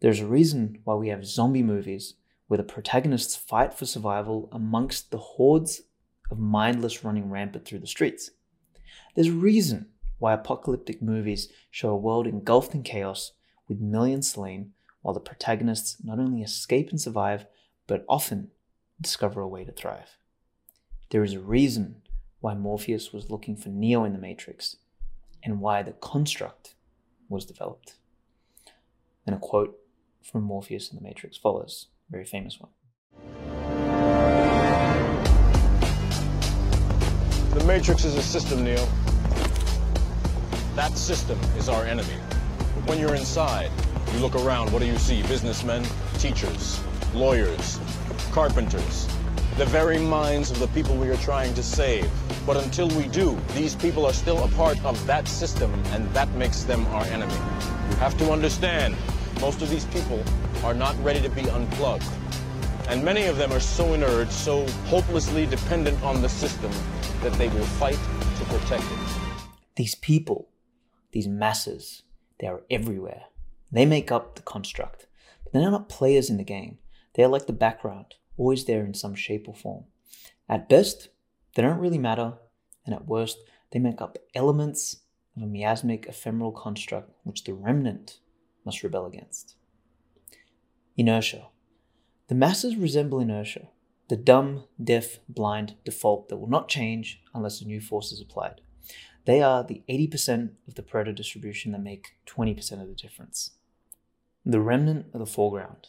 There's 0.00 0.20
a 0.20 0.26
reason 0.26 0.78
why 0.84 0.94
we 0.94 1.08
have 1.08 1.26
zombie 1.26 1.62
movies 1.62 2.14
where 2.46 2.58
the 2.58 2.62
protagonists 2.62 3.34
fight 3.34 3.74
for 3.74 3.84
survival 3.84 4.48
amongst 4.52 5.10
the 5.10 5.18
hordes 5.18 5.82
of 6.30 6.38
mindless 6.38 7.02
running 7.02 7.30
rampant 7.30 7.64
through 7.64 7.80
the 7.80 7.86
streets. 7.86 8.30
There's 9.14 9.28
a 9.28 9.32
reason 9.32 9.88
why 10.18 10.34
apocalyptic 10.34 11.02
movies 11.02 11.48
show 11.70 11.90
a 11.90 11.96
world 11.96 12.28
engulfed 12.28 12.74
in 12.74 12.84
chaos 12.84 13.32
with 13.68 13.80
millions 13.80 14.30
slain, 14.30 14.72
while 15.06 15.14
the 15.14 15.20
protagonists 15.20 15.98
not 16.02 16.18
only 16.18 16.42
escape 16.42 16.90
and 16.90 17.00
survive, 17.00 17.46
but 17.86 18.04
often 18.08 18.50
discover 19.00 19.40
a 19.40 19.46
way 19.46 19.62
to 19.64 19.70
thrive. 19.70 20.18
There 21.10 21.22
is 21.22 21.32
a 21.32 21.38
reason 21.38 22.02
why 22.40 22.54
Morpheus 22.54 23.12
was 23.12 23.30
looking 23.30 23.56
for 23.56 23.68
Neo 23.68 24.02
in 24.02 24.14
the 24.14 24.18
Matrix 24.18 24.78
and 25.44 25.60
why 25.60 25.84
the 25.84 25.92
construct 25.92 26.74
was 27.28 27.44
developed. 27.44 27.94
And 29.24 29.36
a 29.36 29.38
quote 29.38 29.78
from 30.24 30.42
Morpheus 30.42 30.90
in 30.90 30.96
the 30.96 31.04
Matrix 31.04 31.36
follows, 31.36 31.86
a 32.08 32.10
very 32.10 32.24
famous 32.24 32.58
one. 32.58 32.72
The 37.56 37.64
Matrix 37.64 38.04
is 38.04 38.16
a 38.16 38.22
system, 38.22 38.64
Neo. 38.64 38.84
That 40.74 40.90
system 40.96 41.38
is 41.56 41.68
our 41.68 41.84
enemy. 41.84 42.18
But 42.74 42.88
when 42.88 42.98
you're 42.98 43.14
inside, 43.14 43.70
you 44.12 44.20
look 44.20 44.34
around, 44.34 44.72
what 44.72 44.80
do 44.80 44.86
you 44.86 44.98
see? 44.98 45.22
Businessmen, 45.22 45.84
teachers, 46.18 46.80
lawyers, 47.14 47.78
carpenters, 48.32 49.06
the 49.56 49.64
very 49.66 49.98
minds 49.98 50.50
of 50.50 50.58
the 50.58 50.68
people 50.68 50.94
we 50.96 51.08
are 51.08 51.16
trying 51.16 51.54
to 51.54 51.62
save. 51.62 52.10
But 52.44 52.58
until 52.58 52.88
we 52.88 53.08
do, 53.08 53.38
these 53.54 53.74
people 53.74 54.04
are 54.04 54.12
still 54.12 54.44
a 54.44 54.48
part 54.48 54.82
of 54.84 55.06
that 55.06 55.26
system, 55.26 55.72
and 55.92 56.06
that 56.12 56.28
makes 56.32 56.64
them 56.64 56.86
our 56.88 57.04
enemy. 57.06 57.34
You 57.90 57.96
have 57.96 58.16
to 58.18 58.30
understand, 58.30 58.94
most 59.40 59.62
of 59.62 59.70
these 59.70 59.86
people 59.86 60.22
are 60.62 60.74
not 60.74 60.94
ready 61.02 61.20
to 61.22 61.30
be 61.30 61.48
unplugged. 61.48 62.04
And 62.88 63.02
many 63.02 63.24
of 63.24 63.36
them 63.36 63.52
are 63.52 63.60
so 63.60 63.94
inert, 63.94 64.30
so 64.30 64.66
hopelessly 64.84 65.46
dependent 65.46 66.02
on 66.02 66.22
the 66.22 66.28
system, 66.28 66.70
that 67.22 67.32
they 67.34 67.48
will 67.48 67.64
fight 67.64 67.98
to 68.38 68.44
protect 68.44 68.84
it. 68.84 68.98
These 69.74 69.94
people, 69.94 70.48
these 71.12 71.26
masses, 71.26 72.02
they 72.38 72.46
are 72.46 72.62
everywhere. 72.70 73.24
They 73.70 73.86
make 73.86 74.12
up 74.12 74.36
the 74.36 74.42
construct. 74.42 75.06
But 75.44 75.52
they're 75.52 75.70
not 75.70 75.88
players 75.88 76.30
in 76.30 76.36
the 76.36 76.44
game. 76.44 76.78
They 77.14 77.22
are 77.22 77.28
like 77.28 77.46
the 77.46 77.52
background, 77.52 78.14
always 78.36 78.64
there 78.64 78.84
in 78.84 78.94
some 78.94 79.14
shape 79.14 79.48
or 79.48 79.54
form. 79.54 79.84
At 80.48 80.68
best, 80.68 81.08
they 81.54 81.62
don't 81.62 81.78
really 81.78 81.98
matter, 81.98 82.34
and 82.84 82.94
at 82.94 83.06
worst, 83.06 83.38
they 83.72 83.78
make 83.78 84.00
up 84.00 84.18
elements 84.34 85.00
of 85.36 85.42
a 85.42 85.46
miasmic, 85.46 86.06
ephemeral 86.06 86.52
construct 86.52 87.10
which 87.24 87.44
the 87.44 87.54
remnant 87.54 88.20
must 88.64 88.82
rebel 88.82 89.06
against. 89.06 89.56
Inertia. 90.96 91.48
The 92.28 92.34
masses 92.34 92.76
resemble 92.76 93.20
inertia, 93.20 93.68
the 94.08 94.16
dumb, 94.16 94.64
deaf, 94.82 95.18
blind 95.28 95.74
default 95.84 96.28
that 96.28 96.36
will 96.36 96.48
not 96.48 96.68
change 96.68 97.22
unless 97.34 97.60
a 97.60 97.66
new 97.66 97.80
force 97.80 98.12
is 98.12 98.20
applied. 98.20 98.60
They 99.24 99.42
are 99.42 99.64
the 99.64 99.82
80% 99.88 100.50
of 100.68 100.74
the 100.74 100.82
Pareto 100.82 101.14
distribution 101.14 101.72
that 101.72 101.82
make 101.82 102.16
20% 102.26 102.80
of 102.80 102.88
the 102.88 102.94
difference. 102.94 103.52
The 104.48 104.60
remnant 104.60 105.06
of 105.12 105.18
the 105.18 105.26
foreground, 105.26 105.88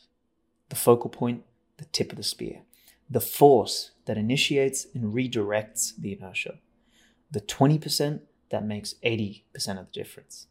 the 0.70 0.76
focal 0.76 1.12
point 1.12 1.44
the 1.78 1.86
tip 1.86 2.12
of 2.12 2.18
the 2.18 2.24
spear, 2.24 2.64
the 3.08 3.22
force 3.22 3.92
that 4.06 4.18
initiates 4.18 4.88
and 4.96 5.14
redirects 5.14 5.96
the 5.96 6.12
inertia, 6.14 6.58
the 7.30 7.40
20% 7.40 8.22
that 8.50 8.66
makes 8.66 8.96
80% 9.06 9.44
of 9.80 9.86
the 9.86 9.92
difference. 9.94 10.48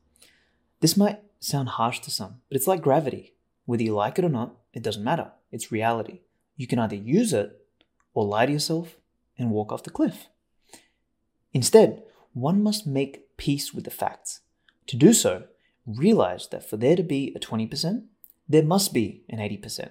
This 0.79 0.97
might 0.97 1.21
sound 1.41 1.71
harsh 1.71 1.99
to 2.01 2.11
some, 2.13 2.43
but 2.49 2.57
it's 2.57 2.69
like 2.69 2.81
gravity. 2.81 3.35
Whether 3.65 3.83
you 3.83 3.95
like 3.95 4.21
it 4.21 4.25
or 4.25 4.29
not, 4.29 4.55
it 4.73 4.85
doesn't 4.85 5.03
matter. 5.03 5.33
It's 5.51 5.73
reality. 5.73 6.21
You 6.57 6.69
can 6.69 6.79
either 6.79 6.95
use 6.95 7.33
it 7.33 7.61
or 8.15 8.25
lie 8.25 8.47
to 8.47 8.53
yourself 8.53 8.99
and 9.37 9.51
walk 9.51 9.73
off 9.73 9.83
the 9.83 9.91
cliff. 9.91 10.29
Instead, 11.53 12.05
one 12.35 12.63
must 12.63 12.87
make 12.87 13.37
peace 13.37 13.75
with 13.75 13.85
the 13.85 13.91
facts. 13.91 14.43
To 14.87 14.97
do 14.97 15.13
so, 15.13 15.45
realize 15.87 16.49
that 16.49 16.69
for 16.69 16.77
there 16.77 16.97
to 16.97 17.03
be 17.03 17.33
a 17.35 17.39
20%, 17.39 18.05
there 18.49 18.65
must 18.65 18.93
be 18.93 19.23
an 19.29 19.39
80%. 19.39 19.91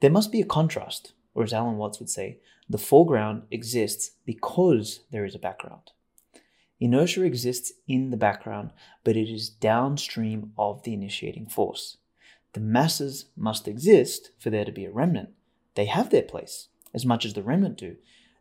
There 0.00 0.10
must 0.10 0.32
be 0.32 0.40
a 0.40 0.46
contrast, 0.46 1.12
or 1.34 1.44
as 1.44 1.52
Alan 1.52 1.76
Watts 1.76 1.98
would 1.98 2.10
say, 2.10 2.40
the 2.68 2.78
foreground 2.78 3.44
exists 3.50 4.10
because 4.24 5.00
there 5.10 5.24
is 5.24 5.34
a 5.34 5.40
background. 5.40 5.92
Inertia 6.78 7.22
exists 7.22 7.72
in 7.88 8.10
the 8.10 8.16
background, 8.16 8.70
but 9.02 9.16
it 9.16 9.32
is 9.32 9.48
downstream 9.48 10.52
of 10.58 10.82
the 10.82 10.92
initiating 10.92 11.46
force. 11.46 11.96
The 12.52 12.60
masses 12.60 13.26
must 13.36 13.68
exist 13.68 14.30
for 14.38 14.50
there 14.50 14.64
to 14.64 14.72
be 14.72 14.84
a 14.84 14.90
remnant. 14.90 15.30
They 15.74 15.86
have 15.86 16.10
their 16.10 16.22
place, 16.22 16.68
as 16.92 17.06
much 17.06 17.24
as 17.24 17.34
the 17.34 17.42
remnant 17.42 17.78
do. 17.78 17.96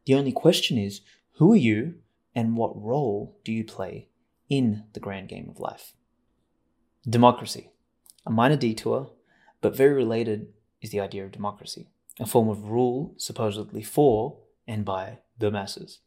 The 0.06 0.16
only 0.16 0.32
question 0.32 0.78
is 0.78 1.02
who 1.34 1.54
are 1.54 1.58
you 1.58 1.96
and 2.34 2.58
what 2.58 2.82
role 2.82 3.38
do 3.44 3.52
you 3.52 3.64
play 3.64 4.08
in 4.50 4.84
the 4.94 5.00
grand 5.00 5.30
game 5.30 5.50
of 5.50 5.60
life? 5.60 5.94
Democracy. 7.08 7.70
A 8.26 8.32
minor 8.32 8.56
detour, 8.56 9.12
but 9.62 9.78
very 9.78 9.94
related 9.94 10.48
is 10.82 10.90
the 10.90 11.00
idea 11.00 11.24
of 11.24 11.32
democracy, 11.32 11.88
a 12.20 12.26
form 12.26 12.50
of 12.50 12.70
rule 12.70 13.14
supposedly 13.18 13.84
for 13.84 14.38
and 14.68 14.84
by 14.84 15.20
the 15.38 15.52
masses. 15.52 16.00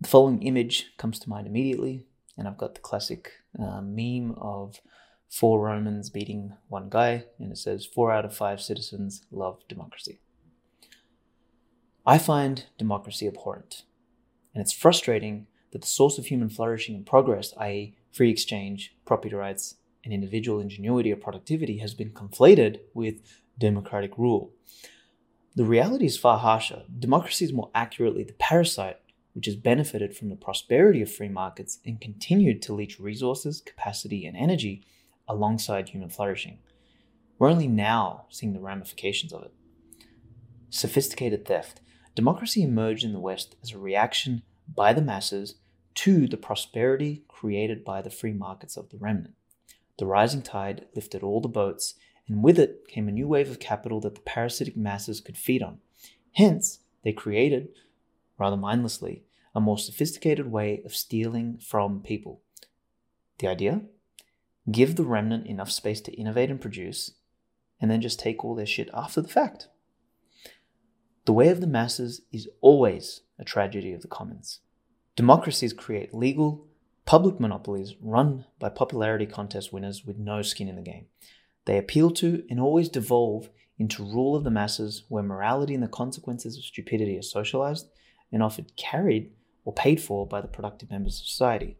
The 0.00 0.08
following 0.08 0.42
image 0.42 0.92
comes 0.96 1.18
to 1.18 1.28
mind 1.28 1.46
immediately, 1.46 2.06
and 2.36 2.48
I've 2.48 2.56
got 2.56 2.74
the 2.74 2.80
classic 2.80 3.30
uh, 3.58 3.82
meme 3.82 4.34
of 4.38 4.80
four 5.28 5.60
Romans 5.60 6.08
beating 6.08 6.54
one 6.68 6.88
guy, 6.88 7.24
and 7.38 7.52
it 7.52 7.58
says, 7.58 7.84
Four 7.84 8.10
out 8.10 8.24
of 8.24 8.34
five 8.34 8.62
citizens 8.62 9.24
love 9.30 9.60
democracy. 9.68 10.20
I 12.06 12.16
find 12.16 12.64
democracy 12.78 13.26
abhorrent, 13.26 13.82
and 14.54 14.62
it's 14.62 14.72
frustrating 14.72 15.46
that 15.72 15.82
the 15.82 15.86
source 15.86 16.16
of 16.16 16.26
human 16.26 16.48
flourishing 16.48 16.94
and 16.94 17.04
progress, 17.04 17.52
i.e., 17.58 17.96
free 18.12 18.30
exchange, 18.30 18.94
property 19.04 19.34
rights, 19.34 19.76
and 20.06 20.14
individual 20.14 20.60
ingenuity 20.60 21.12
or 21.12 21.16
productivity, 21.16 21.78
has 21.78 21.92
been 21.92 22.10
conflated 22.10 22.78
with 22.94 23.16
democratic 23.58 24.16
rule. 24.16 24.52
The 25.54 25.64
reality 25.64 26.06
is 26.06 26.16
far 26.16 26.38
harsher. 26.38 26.84
Democracy 26.98 27.44
is 27.44 27.52
more 27.52 27.70
accurately 27.74 28.24
the 28.24 28.32
parasite 28.34 28.98
which 29.34 29.44
has 29.44 29.56
benefited 29.56 30.16
from 30.16 30.30
the 30.30 30.36
prosperity 30.36 31.02
of 31.02 31.12
free 31.12 31.28
markets 31.28 31.78
and 31.84 32.00
continued 32.00 32.62
to 32.62 32.72
leech 32.72 32.98
resources, 32.98 33.60
capacity, 33.60 34.24
and 34.24 34.34
energy 34.34 34.82
alongside 35.28 35.90
human 35.90 36.08
flourishing. 36.08 36.58
We're 37.38 37.50
only 37.50 37.68
now 37.68 38.24
seeing 38.30 38.54
the 38.54 38.60
ramifications 38.60 39.34
of 39.34 39.42
it. 39.42 39.52
Sophisticated 40.70 41.44
theft. 41.44 41.80
Democracy 42.14 42.62
emerged 42.62 43.04
in 43.04 43.12
the 43.12 43.20
West 43.20 43.56
as 43.62 43.72
a 43.72 43.78
reaction 43.78 44.42
by 44.74 44.94
the 44.94 45.02
masses 45.02 45.56
to 45.96 46.26
the 46.26 46.38
prosperity 46.38 47.24
created 47.28 47.84
by 47.84 48.00
the 48.00 48.10
free 48.10 48.32
markets 48.32 48.76
of 48.76 48.88
the 48.88 48.96
remnant. 48.96 49.34
The 49.98 50.06
rising 50.06 50.42
tide 50.42 50.86
lifted 50.94 51.22
all 51.22 51.40
the 51.40 51.48
boats 51.48 51.94
and 52.28 52.42
with 52.42 52.58
it 52.58 52.88
came 52.88 53.08
a 53.08 53.12
new 53.12 53.28
wave 53.28 53.50
of 53.50 53.60
capital 53.60 54.00
that 54.00 54.14
the 54.14 54.20
parasitic 54.20 54.76
masses 54.76 55.20
could 55.20 55.36
feed 55.36 55.62
on. 55.62 55.78
Hence, 56.32 56.80
they 57.04 57.12
created, 57.12 57.68
rather 58.38 58.56
mindlessly, 58.56 59.22
a 59.54 59.60
more 59.60 59.78
sophisticated 59.78 60.50
way 60.50 60.82
of 60.84 60.94
stealing 60.94 61.58
from 61.58 62.00
people. 62.00 62.40
The 63.38 63.46
idea? 63.46 63.82
Give 64.70 64.96
the 64.96 65.04
remnant 65.04 65.46
enough 65.46 65.70
space 65.70 66.00
to 66.02 66.12
innovate 66.12 66.50
and 66.50 66.60
produce, 66.60 67.12
and 67.80 67.90
then 67.90 68.00
just 68.00 68.18
take 68.18 68.44
all 68.44 68.54
their 68.54 68.66
shit 68.66 68.90
after 68.92 69.20
the 69.20 69.28
fact. 69.28 69.68
The 71.26 71.32
way 71.32 71.48
of 71.48 71.60
the 71.60 71.66
masses 71.66 72.22
is 72.32 72.48
always 72.60 73.22
a 73.38 73.44
tragedy 73.44 73.92
of 73.92 74.02
the 74.02 74.08
commons. 74.08 74.60
Democracies 75.14 75.72
create 75.72 76.12
legal, 76.12 76.66
public 77.06 77.38
monopolies 77.38 77.94
run 78.00 78.44
by 78.58 78.68
popularity 78.68 79.26
contest 79.26 79.72
winners 79.72 80.04
with 80.04 80.18
no 80.18 80.42
skin 80.42 80.68
in 80.68 80.76
the 80.76 80.82
game. 80.82 81.06
They 81.64 81.78
appeal 81.78 82.10
to 82.12 82.44
and 82.50 82.60
always 82.60 82.88
devolve 82.88 83.48
into 83.78 84.02
rule 84.02 84.34
of 84.34 84.44
the 84.44 84.50
masses 84.50 85.04
where 85.08 85.22
morality 85.22 85.74
and 85.74 85.82
the 85.82 85.88
consequences 85.88 86.58
of 86.58 86.64
stupidity 86.64 87.16
are 87.16 87.22
socialized 87.22 87.88
and 88.32 88.42
often 88.42 88.66
carried 88.76 89.30
or 89.64 89.72
paid 89.72 90.00
for 90.00 90.26
by 90.26 90.40
the 90.40 90.48
productive 90.48 90.90
members 90.90 91.20
of 91.20 91.26
society. 91.26 91.76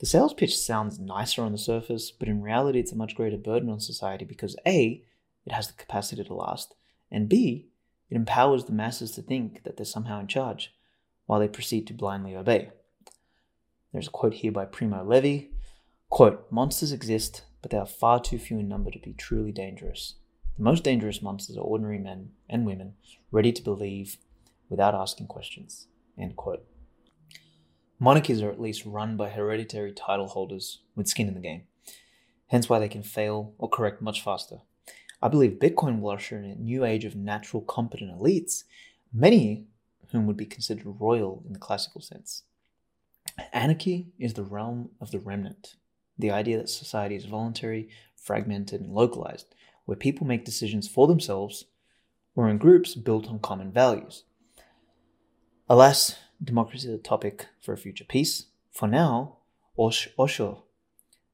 The 0.00 0.06
sales 0.06 0.34
pitch 0.34 0.58
sounds 0.58 0.98
nicer 0.98 1.42
on 1.42 1.52
the 1.52 1.58
surface, 1.58 2.10
but 2.10 2.28
in 2.28 2.42
reality, 2.42 2.80
it's 2.80 2.92
a 2.92 2.96
much 2.96 3.14
greater 3.14 3.36
burden 3.36 3.68
on 3.68 3.80
society 3.80 4.24
because 4.24 4.56
A, 4.66 5.04
it 5.44 5.52
has 5.52 5.68
the 5.68 5.74
capacity 5.74 6.24
to 6.24 6.34
last, 6.34 6.74
and 7.10 7.28
B, 7.28 7.68
it 8.08 8.16
empowers 8.16 8.64
the 8.64 8.72
masses 8.72 9.12
to 9.12 9.22
think 9.22 9.62
that 9.62 9.76
they're 9.76 9.86
somehow 9.86 10.18
in 10.18 10.26
charge 10.26 10.72
while 11.26 11.38
they 11.38 11.48
proceed 11.48 11.86
to 11.86 11.94
blindly 11.94 12.34
obey. 12.34 12.70
There's 13.92 14.08
a 14.08 14.10
quote 14.10 14.34
here 14.34 14.52
by 14.52 14.64
Primo 14.66 15.04
Levi 15.04 15.48
quote, 16.08 16.46
Monsters 16.50 16.92
exist 16.92 17.44
but 17.62 17.70
they 17.70 17.78
are 17.78 17.86
far 17.86 18.20
too 18.20 18.38
few 18.38 18.58
in 18.58 18.68
number 18.68 18.90
to 18.90 18.98
be 18.98 19.12
truly 19.12 19.52
dangerous. 19.52 20.14
The 20.56 20.64
most 20.64 20.84
dangerous 20.84 21.22
monsters 21.22 21.56
are 21.56 21.60
ordinary 21.60 21.98
men 21.98 22.30
and 22.48 22.66
women 22.66 22.94
ready 23.30 23.52
to 23.52 23.62
believe 23.62 24.16
without 24.68 24.94
asking 24.94 25.26
questions. 25.26 25.86
End 26.18 26.36
quote. 26.36 26.64
Monarchies 27.98 28.42
are 28.42 28.50
at 28.50 28.60
least 28.60 28.86
run 28.86 29.16
by 29.16 29.28
hereditary 29.28 29.92
title 29.92 30.28
holders 30.28 30.80
with 30.96 31.08
skin 31.08 31.28
in 31.28 31.34
the 31.34 31.40
game, 31.40 31.64
hence 32.46 32.68
why 32.68 32.78
they 32.78 32.88
can 32.88 33.02
fail 33.02 33.52
or 33.58 33.68
correct 33.68 34.00
much 34.00 34.22
faster. 34.22 34.60
I 35.22 35.28
believe 35.28 35.58
Bitcoin 35.58 36.00
will 36.00 36.10
usher 36.10 36.38
in 36.38 36.44
a 36.44 36.54
new 36.54 36.84
age 36.84 37.04
of 37.04 37.14
natural 37.14 37.60
competent 37.62 38.18
elites, 38.18 38.64
many 39.12 39.66
whom 40.12 40.26
would 40.26 40.36
be 40.36 40.46
considered 40.46 40.86
royal 40.86 41.42
in 41.46 41.52
the 41.52 41.58
classical 41.58 42.00
sense. 42.00 42.44
Anarchy 43.52 44.12
is 44.18 44.34
the 44.34 44.42
realm 44.42 44.90
of 45.00 45.10
the 45.10 45.18
remnant, 45.18 45.74
the 46.18 46.30
idea 46.30 46.58
that 46.58 46.68
society 46.68 47.16
is 47.16 47.24
voluntary, 47.24 47.88
fragmented, 48.16 48.80
and 48.80 48.92
localized, 48.92 49.54
where 49.84 49.96
people 49.96 50.26
make 50.26 50.44
decisions 50.44 50.88
for 50.88 51.06
themselves 51.06 51.64
or 52.34 52.48
in 52.48 52.58
groups 52.58 52.94
built 52.94 53.28
on 53.28 53.38
common 53.38 53.72
values. 53.72 54.24
Alas, 55.68 56.16
democracy 56.42 56.88
is 56.88 56.94
a 56.94 56.98
topic 56.98 57.46
for 57.60 57.72
a 57.72 57.78
future 57.78 58.04
peace. 58.04 58.46
For 58.72 58.88
now, 58.88 59.38
Osh 59.78 60.08
Osho 60.18 60.64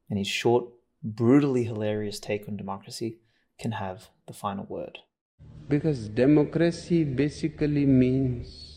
and 0.09 0.18
his 0.18 0.28
short, 0.28 0.66
brutally 1.02 1.64
hilarious 1.64 2.18
take 2.20 2.48
on 2.48 2.56
democracy 2.56 3.18
can 3.59 3.72
have 3.72 4.09
the 4.26 4.32
final 4.32 4.64
word. 4.66 4.98
Because 5.68 6.09
democracy 6.09 7.04
basically 7.04 7.87
means 7.87 8.75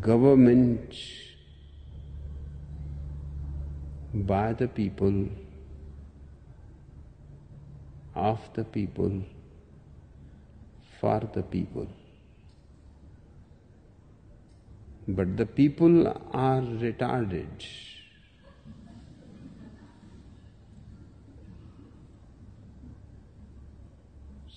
government 0.00 0.94
by 4.14 4.52
the 4.52 4.68
people, 4.68 5.28
of 8.14 8.40
the 8.54 8.64
people, 8.64 9.22
for 11.00 11.20
the 11.34 11.42
people. 11.42 11.88
But 15.06 15.36
the 15.36 15.44
people 15.44 16.06
are 16.32 16.62
retarded. 16.62 17.66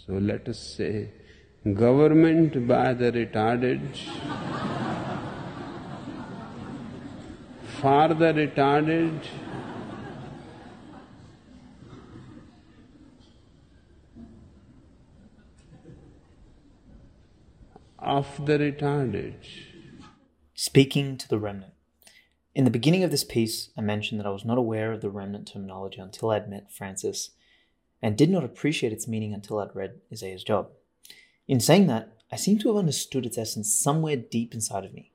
So 0.05 0.13
let 0.13 0.47
us 0.47 0.57
say, 0.57 1.09
government 1.65 2.65
by 2.65 2.93
the 2.93 3.11
retarded, 3.11 3.81
for 7.79 8.07
the 8.07 8.33
retarded, 8.33 9.23
of 17.99 18.45
the 18.45 18.57
retarded. 18.57 19.35
Speaking 20.55 21.17
to 21.17 21.29
the 21.29 21.37
remnant. 21.37 21.73
In 22.55 22.63
the 22.65 22.71
beginning 22.71 23.03
of 23.03 23.11
this 23.11 23.23
piece, 23.23 23.69
I 23.77 23.81
mentioned 23.81 24.19
that 24.19 24.25
I 24.25 24.31
was 24.31 24.43
not 24.43 24.57
aware 24.57 24.91
of 24.91 25.01
the 25.01 25.11
remnant 25.11 25.47
terminology 25.47 26.01
until 26.01 26.31
I'd 26.31 26.49
met 26.49 26.71
Francis, 26.71 27.29
and 28.01 28.17
did 28.17 28.31
not 28.31 28.43
appreciate 28.43 28.91
its 28.91 29.07
meaning 29.07 29.35
until 29.35 29.59
I'd 29.59 29.75
read 29.75 30.01
Isaiah's 30.11 30.43
job. 30.43 30.69
In 31.47 31.59
saying 31.59 31.85
that, 31.87 32.17
I 32.31 32.37
seem 32.37 32.57
to 32.59 32.69
have 32.69 32.77
understood 32.77 33.27
its 33.27 33.37
essence 33.37 33.71
somewhere 33.71 34.15
deep 34.15 34.55
inside 34.55 34.83
of 34.83 34.95
me. 34.95 35.11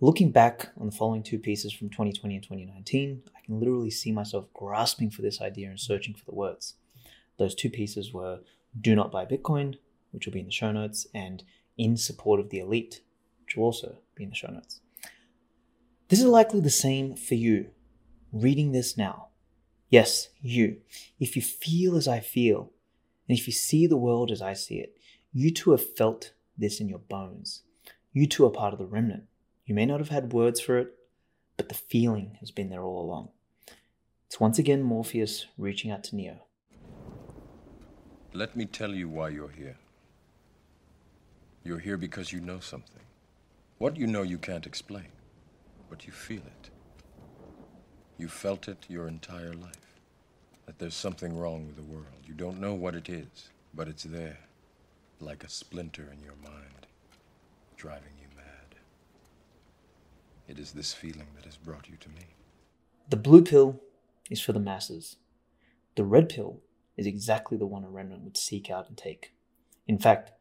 Looking 0.00 0.30
back 0.30 0.68
on 0.78 0.86
the 0.86 0.94
following 0.94 1.24
two 1.24 1.40
pieces 1.40 1.72
from 1.72 1.90
2020 1.90 2.36
and 2.36 2.44
2019, 2.44 3.22
I 3.36 3.40
can 3.44 3.58
literally 3.58 3.90
see 3.90 4.12
myself 4.12 4.46
grasping 4.54 5.10
for 5.10 5.22
this 5.22 5.40
idea 5.40 5.68
and 5.68 5.80
searching 5.80 6.14
for 6.14 6.24
the 6.24 6.36
words. 6.36 6.74
Those 7.36 7.56
two 7.56 7.68
pieces 7.68 8.12
were 8.12 8.38
Do 8.80 8.94
Not 8.94 9.10
Buy 9.10 9.26
Bitcoin, 9.26 9.74
which 10.12 10.24
will 10.24 10.32
be 10.32 10.38
in 10.38 10.46
the 10.46 10.52
show 10.52 10.70
notes, 10.70 11.08
and 11.12 11.42
In 11.76 11.96
Support 11.96 12.38
of 12.38 12.50
the 12.50 12.60
Elite, 12.60 13.00
which 13.44 13.56
will 13.56 13.64
also 13.64 13.98
be 14.14 14.22
in 14.22 14.30
the 14.30 14.36
show 14.36 14.52
notes. 14.52 14.80
This 16.06 16.20
is 16.20 16.26
likely 16.26 16.60
the 16.60 16.70
same 16.70 17.16
for 17.16 17.34
you, 17.34 17.70
reading 18.32 18.70
this 18.70 18.96
now. 18.96 19.30
Yes, 19.88 20.28
you. 20.40 20.76
If 21.18 21.34
you 21.34 21.42
feel 21.42 21.96
as 21.96 22.06
I 22.06 22.20
feel, 22.20 22.70
and 23.28 23.36
if 23.36 23.48
you 23.48 23.52
see 23.52 23.88
the 23.88 23.96
world 23.96 24.30
as 24.30 24.42
I 24.42 24.52
see 24.52 24.78
it, 24.78 24.96
you 25.32 25.50
too 25.50 25.72
have 25.72 25.96
felt 25.96 26.34
this 26.56 26.78
in 26.78 26.88
your 26.88 27.00
bones. 27.00 27.62
You 28.12 28.28
too 28.28 28.46
are 28.46 28.50
part 28.50 28.72
of 28.72 28.78
the 28.78 28.86
remnant. 28.86 29.24
You 29.68 29.74
may 29.74 29.84
not 29.84 30.00
have 30.00 30.08
had 30.08 30.32
words 30.32 30.60
for 30.60 30.78
it, 30.78 30.94
but 31.58 31.68
the 31.68 31.74
feeling 31.74 32.38
has 32.40 32.50
been 32.50 32.70
there 32.70 32.80
all 32.80 33.04
along. 33.04 33.28
It's 34.26 34.40
once 34.40 34.58
again 34.58 34.82
Morpheus 34.82 35.44
reaching 35.58 35.90
out 35.90 36.02
to 36.04 36.16
Neo. 36.16 36.38
Let 38.32 38.56
me 38.56 38.64
tell 38.64 38.94
you 38.94 39.10
why 39.10 39.28
you're 39.28 39.50
here. 39.50 39.76
You're 41.64 41.80
here 41.80 41.98
because 41.98 42.32
you 42.32 42.40
know 42.40 42.60
something. 42.60 43.02
What 43.76 43.98
you 43.98 44.06
know 44.06 44.22
you 44.22 44.38
can't 44.38 44.66
explain, 44.66 45.12
but 45.90 46.06
you 46.06 46.14
feel 46.14 46.38
it. 46.46 46.70
You 48.16 48.28
felt 48.28 48.68
it 48.68 48.86
your 48.88 49.06
entire 49.06 49.52
life. 49.52 50.00
That 50.64 50.78
there's 50.78 50.94
something 50.94 51.36
wrong 51.38 51.66
with 51.66 51.76
the 51.76 51.82
world. 51.82 52.24
You 52.26 52.32
don't 52.32 52.58
know 52.58 52.72
what 52.72 52.94
it 52.94 53.10
is, 53.10 53.50
but 53.74 53.86
it's 53.86 54.04
there, 54.04 54.38
like 55.20 55.44
a 55.44 55.50
splinter 55.50 56.08
in 56.10 56.22
your 56.22 56.36
mind, 56.42 56.86
driving. 57.76 58.17
It 60.48 60.58
is 60.58 60.72
this 60.72 60.94
feeling 60.94 61.26
that 61.36 61.44
has 61.44 61.56
brought 61.56 61.88
you 61.90 61.96
to 62.00 62.08
me. 62.08 62.34
The 63.10 63.16
blue 63.16 63.42
pill 63.44 63.82
is 64.30 64.40
for 64.40 64.52
the 64.52 64.58
masses. 64.58 65.16
The 65.94 66.04
red 66.04 66.30
pill 66.30 66.62
is 66.96 67.06
exactly 67.06 67.58
the 67.58 67.66
one 67.66 67.84
a 67.84 67.88
remnant 67.88 68.22
would 68.22 68.38
seek 68.38 68.70
out 68.70 68.88
and 68.88 68.96
take. 68.96 69.34
In 69.86 69.98
fact, 69.98 70.32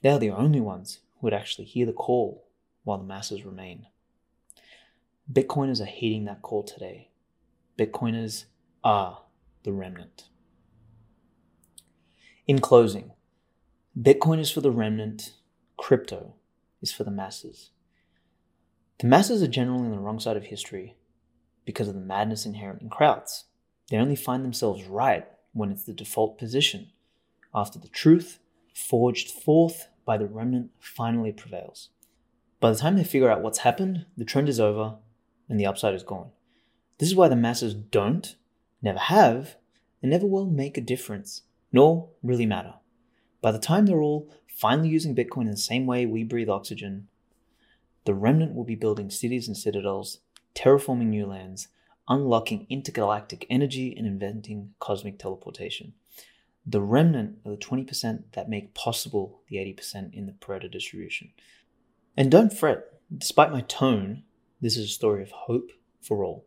they 0.00 0.10
are 0.10 0.18
the 0.18 0.30
only 0.30 0.60
ones 0.60 1.00
who 1.14 1.26
would 1.26 1.34
actually 1.34 1.64
hear 1.64 1.86
the 1.86 1.92
call 1.92 2.46
while 2.84 2.98
the 2.98 3.04
masses 3.04 3.44
remain. 3.44 3.86
Bitcoiners 5.30 5.80
are 5.80 5.86
heeding 5.86 6.24
that 6.26 6.40
call 6.40 6.62
today. 6.62 7.10
Bitcoiners 7.76 8.44
are 8.84 9.22
the 9.64 9.72
remnant. 9.72 10.28
In 12.46 12.60
closing, 12.60 13.10
Bitcoin 14.00 14.38
is 14.38 14.52
for 14.52 14.60
the 14.60 14.70
remnant, 14.70 15.34
crypto 15.76 16.34
is 16.80 16.92
for 16.92 17.02
the 17.02 17.10
masses. 17.10 17.70
The 18.98 19.06
masses 19.06 19.44
are 19.44 19.48
generally 19.48 19.86
on 19.86 19.92
the 19.92 20.00
wrong 20.00 20.18
side 20.18 20.36
of 20.36 20.46
history 20.46 20.96
because 21.64 21.86
of 21.86 21.94
the 21.94 22.00
madness 22.00 22.44
inherent 22.44 22.82
in 22.82 22.90
crowds. 22.90 23.44
They 23.88 23.96
only 23.96 24.16
find 24.16 24.44
themselves 24.44 24.84
right 24.84 25.24
when 25.52 25.70
it's 25.70 25.84
the 25.84 25.92
default 25.92 26.36
position, 26.36 26.88
after 27.54 27.78
the 27.78 27.88
truth, 27.88 28.40
forged 28.74 29.30
forth 29.30 29.86
by 30.04 30.18
the 30.18 30.26
remnant, 30.26 30.70
finally 30.80 31.30
prevails. 31.30 31.90
By 32.58 32.70
the 32.70 32.76
time 32.76 32.96
they 32.96 33.04
figure 33.04 33.30
out 33.30 33.40
what's 33.40 33.58
happened, 33.58 34.06
the 34.16 34.24
trend 34.24 34.48
is 34.48 34.58
over 34.58 34.96
and 35.48 35.60
the 35.60 35.66
upside 35.66 35.94
is 35.94 36.02
gone. 36.02 36.30
This 36.98 37.08
is 37.08 37.14
why 37.14 37.28
the 37.28 37.36
masses 37.36 37.74
don't, 37.74 38.34
never 38.82 38.98
have, 38.98 39.56
and 40.02 40.10
never 40.10 40.26
will 40.26 40.46
make 40.46 40.76
a 40.76 40.80
difference, 40.80 41.42
nor 41.72 42.08
really 42.22 42.46
matter. 42.46 42.74
By 43.40 43.52
the 43.52 43.60
time 43.60 43.86
they're 43.86 44.02
all 44.02 44.28
finally 44.48 44.88
using 44.88 45.14
Bitcoin 45.14 45.42
in 45.42 45.52
the 45.52 45.56
same 45.56 45.86
way 45.86 46.04
we 46.04 46.24
breathe 46.24 46.48
oxygen, 46.48 47.06
the 48.08 48.14
remnant 48.14 48.54
will 48.54 48.64
be 48.64 48.74
building 48.74 49.10
cities 49.10 49.48
and 49.48 49.54
citadels, 49.54 50.20
terraforming 50.54 51.08
new 51.08 51.26
lands, 51.26 51.68
unlocking 52.08 52.66
intergalactic 52.70 53.46
energy, 53.50 53.94
and 53.94 54.06
inventing 54.06 54.72
cosmic 54.80 55.18
teleportation. 55.18 55.92
The 56.64 56.80
remnant 56.80 57.36
are 57.44 57.50
the 57.50 57.58
20% 57.58 58.22
that 58.32 58.48
make 58.48 58.72
possible 58.72 59.42
the 59.50 59.56
80% 59.56 60.14
in 60.14 60.24
the 60.24 60.32
Pareto 60.32 60.72
distribution. 60.72 61.32
And 62.16 62.30
don't 62.30 62.50
fret, 62.50 62.98
despite 63.14 63.52
my 63.52 63.60
tone, 63.60 64.22
this 64.58 64.78
is 64.78 64.86
a 64.86 64.94
story 64.94 65.22
of 65.22 65.30
hope 65.30 65.70
for 66.00 66.24
all. 66.24 66.46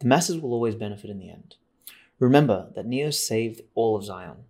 The 0.00 0.06
masses 0.06 0.38
will 0.38 0.52
always 0.52 0.74
benefit 0.74 1.08
in 1.08 1.18
the 1.18 1.30
end. 1.30 1.56
Remember 2.18 2.68
that 2.74 2.84
Neo 2.84 3.08
saved 3.08 3.62
all 3.74 3.96
of 3.96 4.04
Zion. 4.04 4.44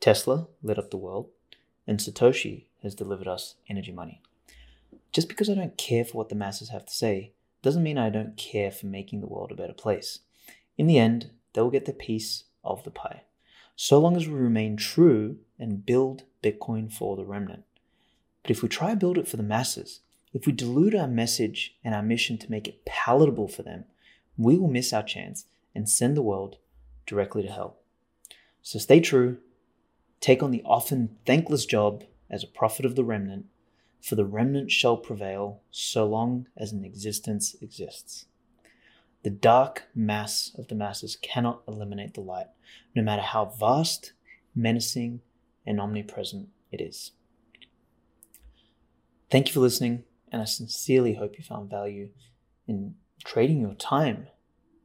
Tesla 0.00 0.46
lit 0.62 0.78
up 0.78 0.90
the 0.90 0.96
world, 0.96 1.28
and 1.86 1.98
Satoshi 1.98 2.64
has 2.82 2.94
delivered 2.94 3.28
us 3.28 3.56
energy 3.68 3.92
money. 3.92 4.22
Just 5.12 5.28
because 5.28 5.50
I 5.50 5.54
don't 5.54 5.76
care 5.76 6.04
for 6.04 6.16
what 6.16 6.30
the 6.30 6.34
masses 6.34 6.70
have 6.70 6.86
to 6.86 6.94
say 6.94 7.32
doesn't 7.62 7.82
mean 7.82 7.98
I 7.98 8.10
don't 8.10 8.36
care 8.36 8.70
for 8.70 8.86
making 8.86 9.20
the 9.20 9.26
world 9.26 9.52
a 9.52 9.54
better 9.54 9.74
place. 9.74 10.20
In 10.78 10.86
the 10.86 10.98
end, 10.98 11.30
they 11.52 11.60
will 11.60 11.70
get 11.70 11.84
their 11.84 11.94
piece 11.94 12.44
of 12.64 12.82
the 12.84 12.90
pie, 12.90 13.22
so 13.76 13.98
long 13.98 14.16
as 14.16 14.26
we 14.26 14.34
remain 14.34 14.76
true 14.76 15.36
and 15.58 15.84
build 15.84 16.24
Bitcoin 16.42 16.90
for 16.90 17.14
the 17.14 17.24
remnant. 17.24 17.64
But 18.42 18.50
if 18.50 18.62
we 18.62 18.68
try 18.68 18.90
to 18.90 18.96
build 18.96 19.18
it 19.18 19.28
for 19.28 19.36
the 19.36 19.42
masses, 19.42 20.00
if 20.32 20.46
we 20.46 20.52
dilute 20.52 20.94
our 20.94 21.06
message 21.06 21.76
and 21.84 21.94
our 21.94 22.02
mission 22.02 22.38
to 22.38 22.50
make 22.50 22.66
it 22.66 22.84
palatable 22.86 23.48
for 23.48 23.62
them, 23.62 23.84
we 24.36 24.56
will 24.56 24.68
miss 24.68 24.92
our 24.92 25.02
chance 25.02 25.44
and 25.74 25.88
send 25.88 26.16
the 26.16 26.22
world 26.22 26.56
directly 27.06 27.42
to 27.42 27.52
hell. 27.52 27.76
So 28.62 28.78
stay 28.78 29.00
true, 29.00 29.38
take 30.20 30.42
on 30.42 30.50
the 30.50 30.62
often 30.64 31.18
thankless 31.26 31.66
job 31.66 32.04
as 32.30 32.42
a 32.42 32.48
prophet 32.48 32.86
of 32.86 32.96
the 32.96 33.04
remnant, 33.04 33.46
for 34.02 34.16
the 34.16 34.24
remnant 34.24 34.70
shall 34.70 34.96
prevail 34.96 35.62
so 35.70 36.04
long 36.04 36.48
as 36.56 36.72
an 36.72 36.84
existence 36.84 37.54
exists. 37.62 38.26
The 39.22 39.30
dark 39.30 39.84
mass 39.94 40.50
of 40.58 40.66
the 40.66 40.74
masses 40.74 41.16
cannot 41.16 41.62
eliminate 41.68 42.14
the 42.14 42.20
light, 42.20 42.48
no 42.96 43.02
matter 43.02 43.22
how 43.22 43.44
vast, 43.44 44.12
menacing, 44.54 45.20
and 45.64 45.80
omnipresent 45.80 46.48
it 46.72 46.80
is. 46.80 47.12
Thank 49.30 49.46
you 49.48 49.54
for 49.54 49.60
listening, 49.60 50.02
and 50.32 50.42
I 50.42 50.46
sincerely 50.46 51.14
hope 51.14 51.38
you 51.38 51.44
found 51.44 51.70
value 51.70 52.08
in 52.66 52.96
trading 53.24 53.60
your 53.60 53.74
time 53.74 54.26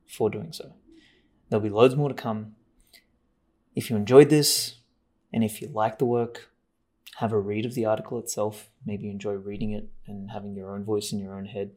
for 0.07 0.29
doing 0.29 0.53
so. 0.53 0.73
There'll 1.49 1.63
be 1.63 1.69
loads 1.69 1.95
more 1.95 2.09
to 2.09 2.15
come. 2.15 2.55
If 3.75 3.89
you 3.89 3.95
enjoyed 3.95 4.29
this 4.29 4.75
and 5.33 5.43
if 5.43 5.59
you 5.59 5.69
like 5.69 5.97
the 5.97 6.05
work, 6.05 6.49
have 7.17 7.31
a 7.31 7.39
read 7.39 7.65
of 7.65 7.73
the 7.73 7.85
article 7.85 8.19
itself. 8.19 8.69
Maybe 8.87 9.09
enjoy 9.09 9.33
reading 9.33 9.71
it 9.73 9.89
and 10.07 10.31
having 10.31 10.55
your 10.55 10.71
own 10.73 10.85
voice 10.85 11.11
in 11.11 11.19
your 11.19 11.35
own 11.35 11.45
head. 11.45 11.71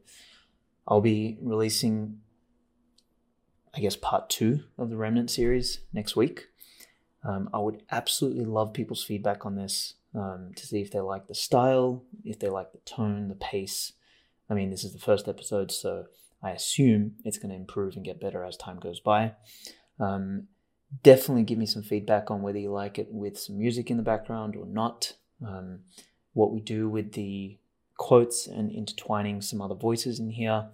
I'll 0.87 1.01
be 1.01 1.37
releasing, 1.41 2.21
I 3.75 3.81
guess, 3.81 3.97
part 3.97 4.29
two 4.29 4.63
of 4.77 4.89
the 4.89 4.95
Remnant 4.95 5.29
series 5.29 5.81
next 5.91 6.15
week. 6.15 6.47
Um, 7.23 7.49
I 7.53 7.59
would 7.59 7.83
absolutely 7.91 8.45
love 8.45 8.73
people's 8.73 9.03
feedback 9.03 9.45
on 9.45 9.55
this 9.55 9.95
um, 10.15 10.51
to 10.55 10.65
see 10.65 10.81
if 10.81 10.89
they 10.89 11.01
like 11.01 11.27
the 11.27 11.35
style, 11.35 12.03
if 12.23 12.39
they 12.39 12.47
like 12.47 12.71
the 12.71 12.79
tone, 12.79 13.27
the 13.27 13.35
pace. 13.35 13.91
I 14.49 14.53
mean, 14.53 14.69
this 14.69 14.85
is 14.85 14.93
the 14.93 14.99
first 14.99 15.27
episode, 15.27 15.71
so 15.71 16.05
I 16.41 16.51
assume 16.51 17.15
it's 17.25 17.37
going 17.37 17.49
to 17.49 17.55
improve 17.55 17.95
and 17.95 18.05
get 18.05 18.21
better 18.21 18.43
as 18.43 18.57
time 18.57 18.79
goes 18.79 19.01
by. 19.01 19.33
Um, 19.99 20.47
definitely 21.03 21.43
give 21.43 21.57
me 21.57 21.65
some 21.65 21.83
feedback 21.83 22.31
on 22.31 22.41
whether 22.41 22.57
you 22.57 22.71
like 22.71 22.97
it 22.97 23.09
with 23.11 23.37
some 23.37 23.59
music 23.59 23.91
in 23.91 23.97
the 23.97 24.03
background 24.03 24.55
or 24.55 24.65
not. 24.65 25.13
Um, 25.45 25.81
what 26.33 26.51
we 26.51 26.59
do 26.59 26.89
with 26.89 27.13
the 27.13 27.57
quotes 27.97 28.47
and 28.47 28.71
intertwining 28.71 29.41
some 29.41 29.61
other 29.61 29.75
voices 29.75 30.19
in 30.19 30.31
here. 30.31 30.69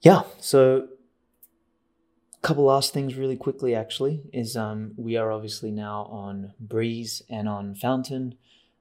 Yeah, 0.00 0.22
so 0.40 0.88
a 2.36 2.46
couple 2.46 2.64
last 2.64 2.92
things 2.92 3.14
really 3.14 3.36
quickly 3.36 3.74
actually 3.74 4.24
is 4.32 4.56
um, 4.56 4.92
we 4.96 5.16
are 5.16 5.30
obviously 5.30 5.70
now 5.70 6.08
on 6.10 6.54
Breez 6.64 7.22
and 7.30 7.48
on 7.48 7.76
Fountain. 7.76 8.34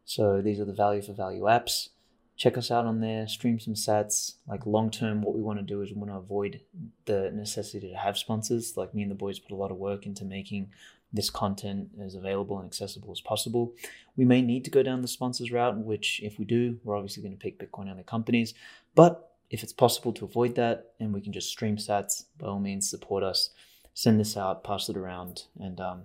So 0.04 0.42
these 0.42 0.60
are 0.60 0.66
the 0.66 0.74
value 0.74 1.04
for 1.04 1.14
value 1.14 1.44
apps. 1.44 1.90
Check 2.36 2.58
us 2.58 2.72
out 2.72 2.86
on 2.86 3.02
there, 3.02 3.28
stream 3.28 3.60
some 3.60 3.76
sats. 3.76 4.34
Like 4.48 4.66
long 4.66 4.90
term, 4.90 5.22
what 5.22 5.36
we 5.36 5.44
want 5.44 5.60
to 5.60 5.64
do 5.64 5.84
is 5.84 5.92
we 5.92 6.00
want 6.00 6.10
to 6.10 6.18
avoid 6.18 6.62
the 7.06 7.30
necessity 7.32 7.92
to 7.92 7.96
have 7.96 8.18
sponsors. 8.18 8.76
Like 8.76 8.96
me 8.96 9.04
and 9.04 9.12
the 9.12 9.16
boys 9.16 9.38
put 9.38 9.52
a 9.52 9.56
lot 9.56 9.70
of 9.70 9.78
work 9.78 10.08
into 10.08 10.26
making 10.26 10.72
this 11.14 11.30
content 11.30 11.90
as 12.04 12.16
available 12.16 12.58
and 12.58 12.66
accessible 12.66 13.12
as 13.12 13.22
possible. 13.22 13.74
We 14.16 14.26
may 14.26 14.42
need 14.42 14.64
to 14.66 14.72
go 14.72 14.84
down 14.84 15.02
the 15.02 15.08
sponsors 15.08 15.52
route, 15.52 15.78
which 15.78 16.22
if 16.24 16.40
we 16.40 16.46
do, 16.46 16.80
we're 16.84 16.96
obviously 16.96 17.24
going 17.24 17.38
to 17.38 17.40
pick 17.40 17.60
Bitcoin 17.60 17.90
only 17.90 18.04
companies. 18.04 18.54
But 18.96 19.32
if 19.50 19.64
it's 19.64 19.74
possible 19.74 20.14
to 20.14 20.26
avoid 20.26 20.56
that 20.56 20.94
and 21.00 21.14
we 21.14 21.22
can 21.22 21.34
just 21.34 21.50
stream 21.50 21.78
sats, 21.78 22.24
by 22.38 22.48
all 22.48 22.60
means, 22.60 22.90
support 22.90 23.24
us, 23.24 23.50
send 23.94 24.20
this 24.20 24.38
out, 24.38 24.64
pass 24.64 24.88
it 24.88 24.96
around, 24.96 25.44
and 25.60 25.80
um, 25.82 26.04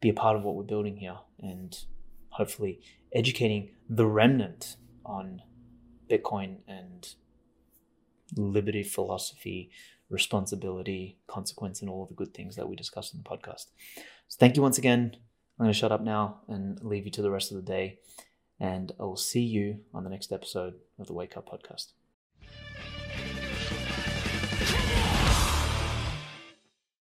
be 0.00 0.08
a 0.08 0.14
part 0.14 0.36
of 0.36 0.44
what 0.44 0.54
we're 0.54 0.62
building 0.62 0.96
here 0.96 1.18
and 1.40 1.84
hopefully 2.30 2.80
educating 3.12 3.70
the 3.88 4.06
remnant 4.06 4.76
on 5.04 5.42
Bitcoin 6.08 6.58
and 6.68 7.14
liberty 8.36 8.82
philosophy, 8.82 9.70
responsibility, 10.10 11.18
consequence, 11.26 11.80
and 11.80 11.90
all 11.90 12.02
of 12.02 12.08
the 12.08 12.14
good 12.14 12.34
things 12.34 12.56
that 12.56 12.68
we 12.68 12.76
discussed 12.76 13.14
in 13.14 13.22
the 13.22 13.28
podcast. 13.28 13.66
So 14.28 14.36
thank 14.38 14.56
you 14.56 14.62
once 14.62 14.78
again. 14.78 15.16
I'm 15.58 15.64
going 15.66 15.72
to 15.72 15.78
shut 15.78 15.92
up 15.92 16.02
now 16.02 16.40
and 16.48 16.82
leave 16.82 17.04
you 17.04 17.10
to 17.12 17.22
the 17.22 17.30
rest 17.30 17.50
of 17.50 17.56
the 17.56 17.62
day. 17.62 17.98
And 18.60 18.92
I 18.98 19.04
will 19.04 19.16
see 19.16 19.42
you 19.42 19.80
on 19.92 20.04
the 20.04 20.10
next 20.10 20.32
episode 20.32 20.74
of 20.98 21.06
the 21.06 21.12
Wake 21.12 21.36
Up 21.36 21.48
Podcast. 21.48 21.92